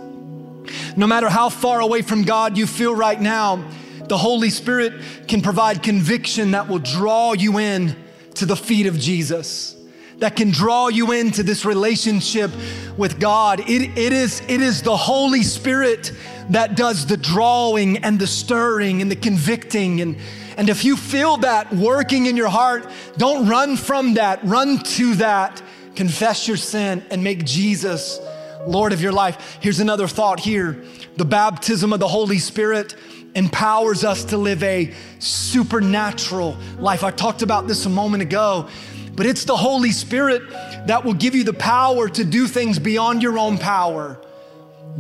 No 0.97 1.07
matter 1.07 1.29
how 1.29 1.49
far 1.49 1.81
away 1.81 2.03
from 2.03 2.23
God 2.23 2.57
you 2.57 2.67
feel 2.67 2.95
right 2.95 3.21
now, 3.21 3.65
the 4.09 4.19
Holy 4.19 4.51
Spirit 4.51 4.93
can 5.29 5.41
provide 5.41 5.83
conviction 5.83 6.53
that 6.53 6.69
will 6.69 6.79
draw 6.79 7.33
you 7.33 7.59
in 7.59 7.97
to 8.35 8.47
the 8.47 8.57
feet 8.57 8.87
of 8.87 8.99
Jesus 8.99 9.75
that 10.19 10.37
can 10.37 10.51
draw 10.51 10.89
you 10.89 11.13
into 11.13 11.43
this 11.43 11.65
relationship 11.65 12.51
with 12.97 13.19
God. 13.19 13.61
It, 13.61 13.99
it, 13.99 14.13
is, 14.13 14.41
it 14.49 14.61
is 14.61 14.83
the 14.83 14.97
Holy 14.97 15.43
Spirit 15.43 16.13
that 16.51 16.77
does 16.77 17.07
the 17.07 17.17
drawing 17.17 17.99
and 17.99 18.19
the 18.19 18.27
stirring 18.27 19.03
and 19.03 19.11
the 19.11 19.17
convicting. 19.17 20.01
And, 20.01 20.17
and 20.57 20.69
if 20.69 20.85
you 20.85 20.97
feel 20.97 21.39
that 21.39 21.73
working 21.75 22.27
in 22.27 22.37
your 22.37 22.49
heart, 22.49 22.89
don't 23.17 23.49
run 23.49 23.77
from 23.77 24.15
that, 24.15 24.43
run 24.45 24.79
to 24.79 25.15
that. 25.17 25.63
Confess 25.95 26.49
your 26.49 26.57
sin 26.57 27.05
and 27.11 27.23
make 27.23 27.45
Jesus 27.45 28.19
Lord 28.67 28.93
of 28.93 29.01
your 29.01 29.13
life. 29.13 29.59
Here's 29.61 29.81
another 29.81 30.09
thought 30.09 30.41
here 30.41 30.85
the 31.17 31.25
baptism 31.25 31.93
of 31.93 32.01
the 32.01 32.09
Holy 32.09 32.39
Spirit 32.39 32.97
empowers 33.35 34.05
us 34.05 34.25
to 34.25 34.37
live 34.37 34.63
a 34.63 34.93
supernatural 35.19 36.57
life. 36.79 37.03
I 37.03 37.11
talked 37.11 37.43
about 37.43 37.67
this 37.67 37.87
a 37.87 37.91
moment 37.91 38.23
ago 38.23 38.69
but 39.17 39.27
it's 39.27 39.45
the 39.45 39.57
Holy 39.57 39.93
Spirit 39.93 40.49
that 40.87 41.05
will 41.05 41.15
give 41.15 41.35
you 41.35 41.45
the 41.45 41.53
power 41.53 42.09
to 42.09 42.25
do 42.25 42.47
things 42.47 42.79
beyond 42.79 43.23
your 43.23 43.39
own 43.39 43.59
power. 43.59 44.21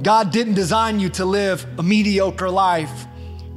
God 0.03 0.31
didn't 0.31 0.55
design 0.55 1.01
you 1.01 1.09
to 1.11 1.25
live 1.25 1.67
a 1.79 1.83
mediocre 1.83 2.51
life. 2.51 3.07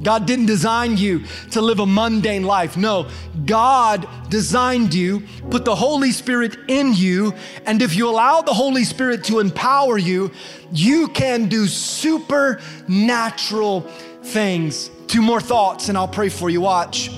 God 0.02 0.26
didn't 0.26 0.46
design 0.46 0.96
you 0.96 1.24
to 1.50 1.60
live 1.60 1.80
a 1.80 1.86
mundane 1.86 2.44
life. 2.44 2.76
No, 2.76 3.08
God 3.44 4.08
designed 4.28 4.94
you, 4.94 5.24
put 5.50 5.64
the 5.64 5.74
Holy 5.74 6.12
Spirit 6.12 6.56
in 6.68 6.94
you, 6.94 7.34
and 7.66 7.82
if 7.82 7.96
you 7.96 8.08
allow 8.08 8.42
the 8.42 8.54
Holy 8.54 8.84
Spirit 8.84 9.24
to 9.24 9.40
empower 9.40 9.98
you, 9.98 10.30
you 10.72 11.08
can 11.08 11.48
do 11.48 11.66
supernatural 11.66 13.80
things. 14.22 14.92
Two 15.08 15.22
more 15.22 15.40
thoughts, 15.40 15.88
and 15.88 15.98
I'll 15.98 16.06
pray 16.06 16.28
for 16.28 16.48
you. 16.50 16.60
Watch. 16.60 17.10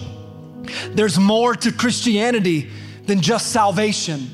There's 0.90 1.18
more 1.18 1.54
to 1.56 1.72
Christianity 1.72 2.70
than 3.06 3.20
just 3.20 3.52
salvation. 3.52 4.30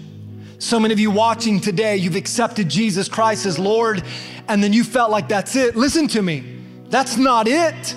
So 0.58 0.78
many 0.78 0.92
of 0.92 1.00
you 1.00 1.10
watching 1.10 1.60
today, 1.60 1.96
you've 1.96 2.16
accepted 2.16 2.68
Jesus 2.68 3.08
Christ 3.08 3.46
as 3.46 3.58
Lord, 3.58 4.02
and 4.48 4.62
then 4.62 4.72
you 4.72 4.84
felt 4.84 5.10
like 5.10 5.28
that's 5.28 5.56
it. 5.56 5.74
Listen 5.76 6.06
to 6.08 6.22
me. 6.22 6.60
That's 6.88 7.16
not 7.16 7.48
it. 7.48 7.96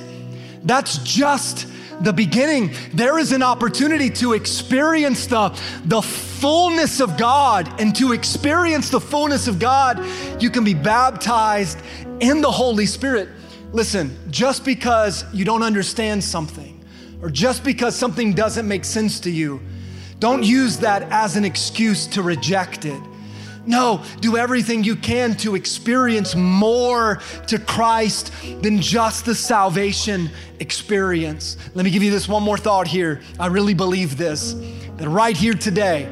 That's 0.63 0.97
just 0.99 1.67
the 2.01 2.13
beginning. 2.13 2.73
There 2.93 3.19
is 3.19 3.31
an 3.31 3.43
opportunity 3.43 4.09
to 4.11 4.33
experience 4.33 5.27
the, 5.27 5.49
the 5.85 6.01
fullness 6.01 6.99
of 6.99 7.17
God. 7.17 7.81
And 7.81 7.95
to 7.97 8.13
experience 8.13 8.89
the 8.89 9.01
fullness 9.01 9.47
of 9.47 9.59
God, 9.59 10.05
you 10.41 10.49
can 10.49 10.63
be 10.63 10.73
baptized 10.73 11.79
in 12.19 12.41
the 12.41 12.51
Holy 12.51 12.85
Spirit. 12.85 13.29
Listen, 13.71 14.17
just 14.31 14.65
because 14.65 15.25
you 15.33 15.45
don't 15.45 15.63
understand 15.63 16.23
something, 16.23 16.83
or 17.21 17.29
just 17.29 17.63
because 17.63 17.95
something 17.95 18.33
doesn't 18.33 18.67
make 18.67 18.85
sense 18.85 19.19
to 19.21 19.29
you, 19.29 19.61
don't 20.19 20.43
use 20.43 20.77
that 20.79 21.03
as 21.11 21.35
an 21.35 21.45
excuse 21.45 22.07
to 22.07 22.21
reject 22.21 22.85
it. 22.85 23.01
No, 23.69 24.03
do 24.19 24.36
everything 24.36 24.84
you 24.84 24.95
can 24.95 25.36
to 25.38 25.53
experience 25.53 26.34
more 26.34 27.21
to 27.45 27.60
Christ 27.60 28.34
than 28.63 28.82
just 28.82 29.25
the 29.25 29.36
salvation 29.36 30.32
experience. 30.60 31.55
Let 31.75 31.86
me 31.86 31.91
give 31.91 32.01
you 32.01 32.10
this 32.10 32.27
one 32.27 32.41
more 32.41 32.58
thought 32.58 32.88
here. 32.88 33.21
I 33.39 33.45
really 33.45 33.75
believe 33.75 34.17
this 34.17 34.53
that 34.97 35.08
right 35.08 35.38
here 35.38 35.53
today, 35.53 36.08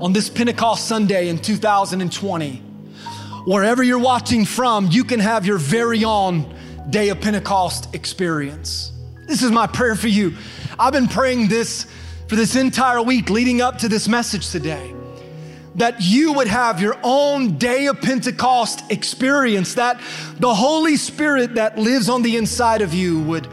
on 0.00 0.14
this 0.14 0.30
Pentecost 0.30 0.88
Sunday 0.88 1.28
in 1.28 1.38
2020, 1.38 2.56
wherever 3.44 3.82
you're 3.82 3.98
watching 3.98 4.46
from, 4.46 4.88
you 4.90 5.04
can 5.04 5.20
have 5.20 5.44
your 5.44 5.58
very 5.58 6.04
own 6.04 6.56
day 6.88 7.10
of 7.10 7.20
Pentecost 7.20 7.94
experience. 7.94 8.92
This 9.26 9.42
is 9.42 9.50
my 9.50 9.66
prayer 9.66 9.94
for 9.94 10.08
you. 10.08 10.32
I've 10.78 10.94
been 10.94 11.08
praying 11.08 11.48
this 11.48 11.86
for 12.28 12.36
this 12.36 12.56
entire 12.56 13.02
week 13.02 13.28
leading 13.28 13.60
up 13.60 13.76
to 13.80 13.90
this 13.90 14.08
message 14.08 14.48
today. 14.48 14.95
That 15.76 16.00
you 16.00 16.32
would 16.32 16.48
have 16.48 16.80
your 16.80 16.98
own 17.02 17.58
day 17.58 17.86
of 17.86 18.00
Pentecost 18.00 18.90
experience, 18.90 19.74
that 19.74 20.00
the 20.38 20.54
Holy 20.54 20.96
Spirit 20.96 21.54
that 21.54 21.78
lives 21.78 22.08
on 22.08 22.22
the 22.22 22.36
inside 22.36 22.82
of 22.82 22.94
you 22.94 23.20
would, 23.22 23.46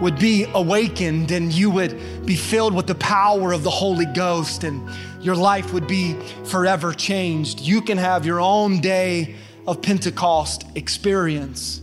would 0.00 0.18
be 0.18 0.46
awakened 0.54 1.30
and 1.30 1.52
you 1.52 1.70
would 1.70 2.24
be 2.24 2.36
filled 2.36 2.74
with 2.74 2.86
the 2.86 2.94
power 2.94 3.52
of 3.52 3.62
the 3.62 3.70
Holy 3.70 4.06
Ghost 4.06 4.64
and 4.64 4.88
your 5.20 5.34
life 5.34 5.72
would 5.72 5.88
be 5.88 6.14
forever 6.44 6.92
changed. 6.92 7.60
You 7.60 7.82
can 7.82 7.98
have 7.98 8.24
your 8.24 8.40
own 8.40 8.80
day 8.80 9.34
of 9.66 9.82
Pentecost 9.82 10.64
experience. 10.76 11.80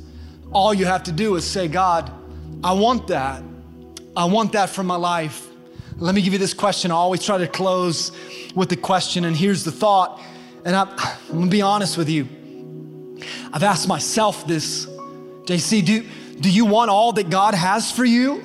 All 0.52 0.74
you 0.74 0.86
have 0.86 1.04
to 1.04 1.12
do 1.12 1.36
is 1.36 1.46
say, 1.46 1.68
God, 1.68 2.12
I 2.64 2.74
want 2.74 3.08
that. 3.08 3.44
I 4.16 4.26
want 4.26 4.54
that 4.54 4.70
for 4.70 4.84
my 4.84 4.96
life. 4.96 5.48
Let 5.98 6.16
me 6.16 6.22
give 6.22 6.34
you 6.34 6.40
this 6.40 6.54
question. 6.54 6.92
I 6.92 6.96
always 6.96 7.24
try 7.24 7.38
to 7.38 7.48
close 7.48 8.12
with 8.56 8.70
the 8.70 8.76
question, 8.76 9.26
and 9.26 9.36
here's 9.36 9.64
the 9.64 9.72
thought. 9.72 10.20
And 10.66 10.76
I'm, 10.76 10.90
I'm 10.90 11.40
gonna 11.40 11.48
be 11.48 11.62
honest 11.62 11.98
with 11.98 12.10
you. 12.10 12.28
I've 13.52 13.64
asked 13.64 13.88
myself 13.88 14.48
this, 14.48 14.88
JC, 15.46 15.86
do, 15.86 16.06
do 16.40 16.50
you 16.50 16.66
want 16.66 16.90
all 16.90 17.14
that 17.14 17.30
God 17.30 17.54
has 17.54 17.92
for 17.92 18.06
you? 18.06 18.40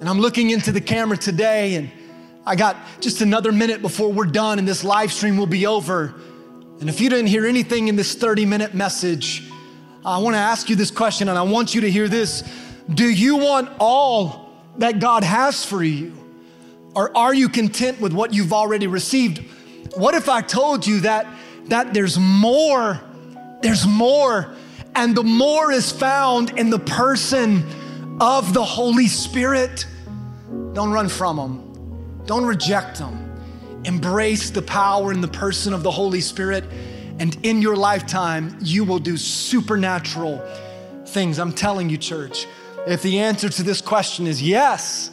And 0.00 0.08
I'm 0.08 0.18
looking 0.18 0.50
into 0.50 0.72
the 0.72 0.80
camera 0.80 1.16
today, 1.16 1.76
and 1.76 1.90
I 2.44 2.56
got 2.56 2.76
just 3.00 3.20
another 3.20 3.52
minute 3.52 3.80
before 3.80 4.12
we're 4.12 4.24
done, 4.24 4.58
and 4.58 4.66
this 4.66 4.82
live 4.82 5.12
stream 5.12 5.36
will 5.36 5.46
be 5.46 5.66
over. 5.66 6.14
And 6.80 6.88
if 6.88 7.00
you 7.00 7.08
didn't 7.08 7.28
hear 7.28 7.46
anything 7.46 7.86
in 7.86 7.94
this 7.94 8.14
30 8.14 8.46
minute 8.46 8.74
message, 8.74 9.48
I 10.04 10.18
wanna 10.18 10.38
ask 10.38 10.68
you 10.68 10.74
this 10.74 10.90
question, 10.90 11.28
and 11.28 11.38
I 11.38 11.42
want 11.42 11.74
you 11.74 11.82
to 11.82 11.90
hear 11.90 12.08
this. 12.08 12.42
Do 12.92 13.08
you 13.08 13.36
want 13.36 13.70
all 13.78 14.50
that 14.78 14.98
God 14.98 15.22
has 15.22 15.64
for 15.64 15.84
you? 15.84 16.21
Or 16.94 17.16
are 17.16 17.34
you 17.34 17.48
content 17.48 18.00
with 18.00 18.12
what 18.12 18.34
you've 18.34 18.52
already 18.52 18.86
received? 18.86 19.42
What 19.96 20.14
if 20.14 20.28
I 20.28 20.40
told 20.42 20.86
you 20.86 21.00
that, 21.00 21.26
that 21.66 21.94
there's 21.94 22.18
more, 22.18 23.00
there's 23.62 23.86
more, 23.86 24.54
and 24.94 25.14
the 25.14 25.22
more 25.22 25.72
is 25.72 25.90
found 25.90 26.58
in 26.58 26.70
the 26.70 26.78
person 26.78 27.64
of 28.20 28.52
the 28.52 28.64
Holy 28.64 29.06
Spirit? 29.06 29.86
Don't 30.74 30.92
run 30.92 31.08
from 31.08 31.36
them. 31.36 32.24
don't 32.26 32.44
reject 32.44 32.98
them. 32.98 33.18
Embrace 33.84 34.50
the 34.50 34.62
power 34.62 35.12
in 35.12 35.20
the 35.20 35.28
person 35.28 35.72
of 35.72 35.82
the 35.82 35.90
Holy 35.90 36.20
Spirit, 36.20 36.64
and 37.18 37.36
in 37.42 37.60
your 37.60 37.76
lifetime, 37.76 38.56
you 38.60 38.84
will 38.84 38.98
do 38.98 39.16
supernatural 39.16 40.38
things. 41.06 41.38
I'm 41.38 41.52
telling 41.52 41.90
you, 41.90 41.96
church, 41.96 42.46
if 42.86 43.02
the 43.02 43.18
answer 43.18 43.48
to 43.48 43.62
this 43.62 43.80
question 43.80 44.26
is 44.26 44.42
yes, 44.42 45.10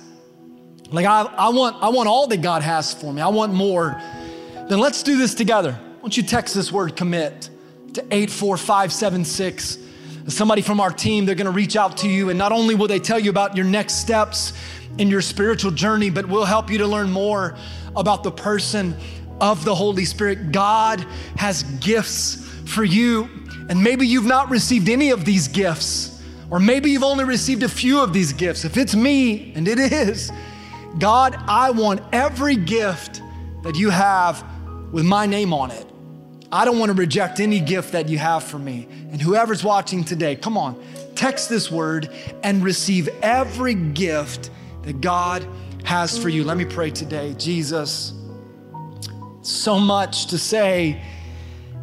like, 0.92 1.06
I, 1.06 1.22
I, 1.22 1.50
want, 1.50 1.82
I 1.82 1.90
want 1.90 2.10
all 2.10 2.28
that 2.28 2.42
God 2.42 2.62
has 2.64 2.94
for 2.94 3.14
me, 3.14 3.22
I 3.22 3.28
want 3.28 3.54
more. 3.54 4.02
Then 4.68 4.80
let's 4.80 5.04
do 5.04 5.18
this 5.18 5.34
together. 5.34 5.72
Why 5.72 6.02
don't 6.02 6.18
you 6.18 6.24
text 6.24 6.56
this 6.56 6.72
word 6.72 6.96
commit 6.96 7.50
to 7.94 8.02
84576? 8.12 9.78
Somebody 10.28 10.62
from 10.62 10.80
our 10.80 10.92
team, 10.92 11.26
they're 11.26 11.36
gonna 11.36 11.52
reach 11.52 11.76
out 11.76 11.98
to 11.98 12.10
you, 12.10 12.30
and 12.30 12.38
not 12.38 12.52
only 12.52 12.76
will 12.76 12.88
they 12.88 13.00
tell 13.00 13.20
you 13.20 13.30
about 13.30 13.56
your 13.56 13.66
next 13.66 13.96
steps 13.96 14.54
in 14.98 15.10
your 15.10 15.22
spiritual 15.22 15.72
journey, 15.72 16.10
but 16.10 16.28
we'll 16.28 16.46
help 16.46 16.70
you 16.70 16.78
to 16.80 16.88
learn 16.88 17.12
more 17.12 17.58
about 17.96 18.24
the 18.24 18.32
person 18.32 18.96
of 19.42 19.66
the 19.66 19.74
Holy 19.74 20.06
Spirit. 20.06 20.52
God 20.52 21.02
has 21.38 21.64
gifts 21.80 22.48
for 22.66 22.84
you, 22.84 23.30
and 23.70 23.82
maybe 23.82 24.08
you've 24.08 24.26
not 24.26 24.50
received 24.50 24.90
any 24.90 25.10
of 25.10 25.26
these 25.26 25.48
gifts, 25.48 26.22
or 26.52 26.60
maybe 26.60 26.92
you've 26.92 27.04
only 27.04 27.24
received 27.24 27.64
a 27.64 27.70
few 27.70 28.00
of 28.00 28.14
these 28.14 28.34
gifts. 28.34 28.66
If 28.66 28.78
it's 28.78 28.96
me, 28.96 29.54
and 29.56 29.68
it 29.68 29.80
is, 29.80 30.32
God, 30.98 31.36
I 31.48 31.72
want 31.72 32.02
every 32.12 32.56
gift 32.56 33.22
that 33.64 33.76
you 33.76 33.90
have 33.90 34.44
with 34.92 35.06
my 35.06 35.26
name 35.26 35.54
on 35.54 35.72
it. 35.72 35.86
I 36.52 36.66
don't 36.66 36.80
want 36.80 36.90
to 36.90 36.98
reject 36.98 37.40
any 37.40 37.60
gift 37.60 37.92
that 37.92 38.10
you 38.10 38.18
have 38.18 38.44
for 38.44 38.58
me. 38.58 38.88
And 39.12 39.22
whoever's 39.22 39.64
watching 39.64 40.04
today, 40.04 40.36
come 40.36 40.58
on, 40.58 40.84
text 41.16 41.48
this 41.48 41.70
word 41.70 42.10
and 42.42 42.64
receive 42.64 43.08
every 43.22 43.76
gift 43.76 44.50
that 44.82 45.00
God 45.00 45.46
has 45.84 46.18
for 46.18 46.30
you. 46.30 46.44
Let 46.44 46.58
me 46.58 46.66
pray 46.66 46.90
today. 46.90 47.36
Jesus, 47.38 48.14
so 49.42 49.80
much 49.80 50.28
to 50.28 50.38
say 50.38 51.02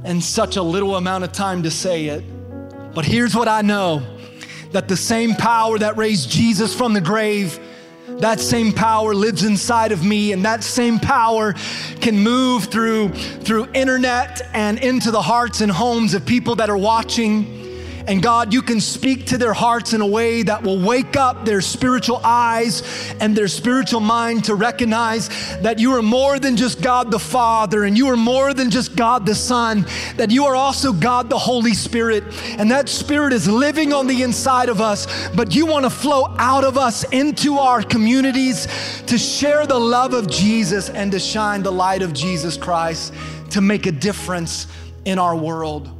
and 0.04 0.22
such 0.22 0.56
a 0.56 0.62
little 0.62 0.96
amount 0.96 1.24
of 1.24 1.32
time 1.32 1.62
to 1.62 1.70
say 1.70 2.06
it. 2.06 2.24
But 2.94 3.04
here's 3.04 3.34
what 3.34 3.48
I 3.48 3.62
know 3.62 4.02
that 4.72 4.88
the 4.88 4.96
same 4.96 5.34
power 5.34 5.78
that 5.78 5.96
raised 5.96 6.28
Jesus 6.28 6.74
from 6.74 6.92
the 6.92 7.00
grave 7.00 7.60
that 8.20 8.40
same 8.40 8.72
power 8.72 9.14
lives 9.14 9.44
inside 9.44 9.92
of 9.92 10.04
me 10.04 10.32
and 10.32 10.44
that 10.44 10.64
same 10.64 10.98
power 10.98 11.54
can 12.00 12.18
move 12.18 12.64
through 12.64 13.10
through 13.10 13.66
internet 13.74 14.42
and 14.54 14.78
into 14.78 15.10
the 15.10 15.20
hearts 15.20 15.60
and 15.60 15.70
homes 15.70 16.14
of 16.14 16.24
people 16.24 16.54
that 16.56 16.70
are 16.70 16.78
watching 16.78 17.65
and 18.06 18.22
God, 18.22 18.54
you 18.54 18.62
can 18.62 18.80
speak 18.80 19.26
to 19.26 19.38
their 19.38 19.52
hearts 19.52 19.92
in 19.92 20.00
a 20.00 20.06
way 20.06 20.42
that 20.44 20.62
will 20.62 20.78
wake 20.78 21.16
up 21.16 21.44
their 21.44 21.60
spiritual 21.60 22.20
eyes 22.22 22.82
and 23.20 23.36
their 23.36 23.48
spiritual 23.48 24.00
mind 24.00 24.44
to 24.44 24.54
recognize 24.54 25.28
that 25.62 25.80
you 25.80 25.92
are 25.94 26.02
more 26.02 26.38
than 26.38 26.56
just 26.56 26.80
God 26.80 27.10
the 27.10 27.18
Father 27.18 27.84
and 27.84 27.98
you 27.98 28.06
are 28.08 28.16
more 28.16 28.54
than 28.54 28.70
just 28.70 28.94
God 28.94 29.26
the 29.26 29.34
Son, 29.34 29.86
that 30.16 30.30
you 30.30 30.44
are 30.44 30.54
also 30.54 30.92
God 30.92 31.28
the 31.28 31.38
Holy 31.38 31.74
Spirit. 31.74 32.22
And 32.58 32.70
that 32.70 32.88
Spirit 32.88 33.32
is 33.32 33.48
living 33.48 33.92
on 33.92 34.06
the 34.06 34.22
inside 34.22 34.68
of 34.68 34.80
us, 34.80 35.28
but 35.30 35.54
you 35.54 35.66
want 35.66 35.84
to 35.84 35.90
flow 35.90 36.34
out 36.38 36.62
of 36.62 36.78
us 36.78 37.04
into 37.10 37.58
our 37.58 37.82
communities 37.82 38.68
to 39.06 39.18
share 39.18 39.66
the 39.66 39.78
love 39.78 40.14
of 40.14 40.30
Jesus 40.30 40.90
and 40.90 41.10
to 41.10 41.18
shine 41.18 41.62
the 41.62 41.72
light 41.72 42.02
of 42.02 42.12
Jesus 42.12 42.56
Christ 42.56 43.12
to 43.50 43.60
make 43.60 43.86
a 43.86 43.92
difference 43.92 44.68
in 45.04 45.18
our 45.18 45.34
world. 45.34 45.95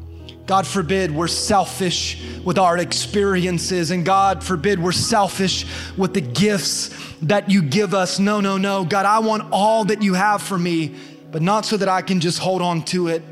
God 0.47 0.65
forbid 0.65 1.11
we're 1.11 1.27
selfish 1.27 2.23
with 2.45 2.57
our 2.57 2.79
experiences, 2.79 3.91
and 3.91 4.05
God 4.05 4.45
forbid 4.45 4.79
we're 4.79 4.93
selfish 4.93 5.67
with 5.97 6.15
the 6.15 6.21
gifts 6.21 6.91
that 7.23 7.51
you 7.51 7.63
give 7.63 7.95
us. 7.95 8.21
No, 8.21 8.41
no, 8.41 8.57
no. 8.57 8.85
God, 8.85 9.07
I 9.07 9.19
want 9.19 9.49
all 9.51 9.85
that 9.87 10.03
you 10.03 10.15
have 10.15 10.41
for 10.41 10.57
me, 10.57 10.95
but 11.33 11.43
not 11.43 11.65
so 11.65 11.77
that 11.77 11.89
I 11.89 12.01
can 12.01 12.21
just 12.21 12.39
hold 12.39 12.63
on 12.63 12.85
to 12.85 13.09
it, 13.09 13.25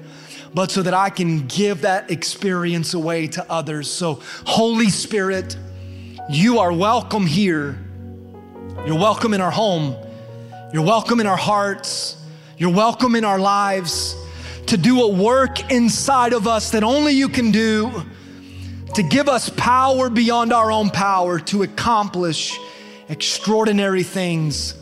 but 0.54 0.72
so 0.72 0.82
that 0.82 0.92
I 0.92 1.08
can 1.08 1.46
give 1.46 1.82
that 1.82 2.10
experience 2.10 2.94
away 2.94 3.28
to 3.28 3.48
others. 3.48 3.88
So, 3.88 4.20
Holy 4.44 4.88
Spirit, 4.88 5.56
you 6.28 6.58
are 6.58 6.72
welcome 6.72 7.26
here. 7.26 7.78
You're 8.86 8.98
welcome 8.98 9.34
in 9.34 9.40
our 9.40 9.52
home. 9.52 9.94
You're 10.72 10.82
welcome 10.82 11.20
in 11.20 11.28
our 11.28 11.36
hearts. 11.36 12.16
You're 12.58 12.74
welcome 12.74 13.14
in 13.14 13.24
our 13.24 13.38
lives 13.38 14.16
to 14.66 14.76
do 14.76 15.02
a 15.02 15.08
work 15.08 15.70
inside 15.70 16.32
of 16.32 16.46
us 16.46 16.70
that 16.70 16.82
only 16.82 17.12
you 17.12 17.28
can 17.28 17.50
do, 17.50 17.90
to 18.94 19.02
give 19.02 19.28
us 19.28 19.50
power 19.50 20.08
beyond 20.08 20.52
our 20.52 20.70
own 20.70 20.90
power 20.90 21.38
to 21.40 21.62
accomplish 21.62 22.58
extraordinary 23.08 24.02
things 24.02 24.74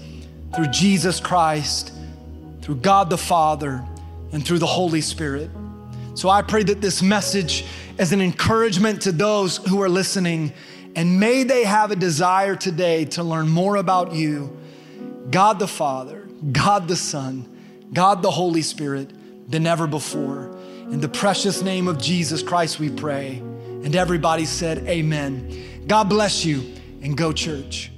through 0.54 0.68
Jesus 0.68 1.18
Christ, 1.18 1.92
through 2.60 2.76
God 2.76 3.10
the 3.10 3.18
Father, 3.18 3.84
and 4.32 4.44
through 4.44 4.58
the 4.58 4.66
Holy 4.66 5.00
Spirit. 5.00 5.50
So 6.14 6.28
I 6.28 6.42
pray 6.42 6.62
that 6.64 6.80
this 6.80 7.02
message 7.02 7.64
is 7.98 8.12
an 8.12 8.20
encouragement 8.20 9.02
to 9.02 9.12
those 9.12 9.56
who 9.56 9.80
are 9.82 9.88
listening, 9.88 10.52
and 10.94 11.18
may 11.18 11.42
they 11.42 11.64
have 11.64 11.90
a 11.90 11.96
desire 11.96 12.54
today 12.54 13.06
to 13.06 13.22
learn 13.22 13.48
more 13.48 13.76
about 13.76 14.14
you, 14.14 14.56
God 15.30 15.58
the 15.58 15.68
Father, 15.68 16.28
God 16.52 16.86
the 16.86 16.96
Son, 16.96 17.48
God 17.92 18.22
the 18.22 18.30
Holy 18.30 18.62
Spirit 18.62 19.10
than 19.48 19.66
ever 19.66 19.86
before. 19.86 20.56
In 20.90 21.00
the 21.00 21.08
precious 21.08 21.62
name 21.62 21.88
of 21.88 21.98
Jesus 21.98 22.42
Christ, 22.42 22.78
we 22.80 22.90
pray. 22.90 23.36
And 23.36 23.94
everybody 23.94 24.44
said, 24.44 24.78
Amen. 24.88 25.86
God 25.86 26.08
bless 26.08 26.44
you 26.44 26.74
and 27.02 27.16
go, 27.16 27.32
church. 27.32 27.91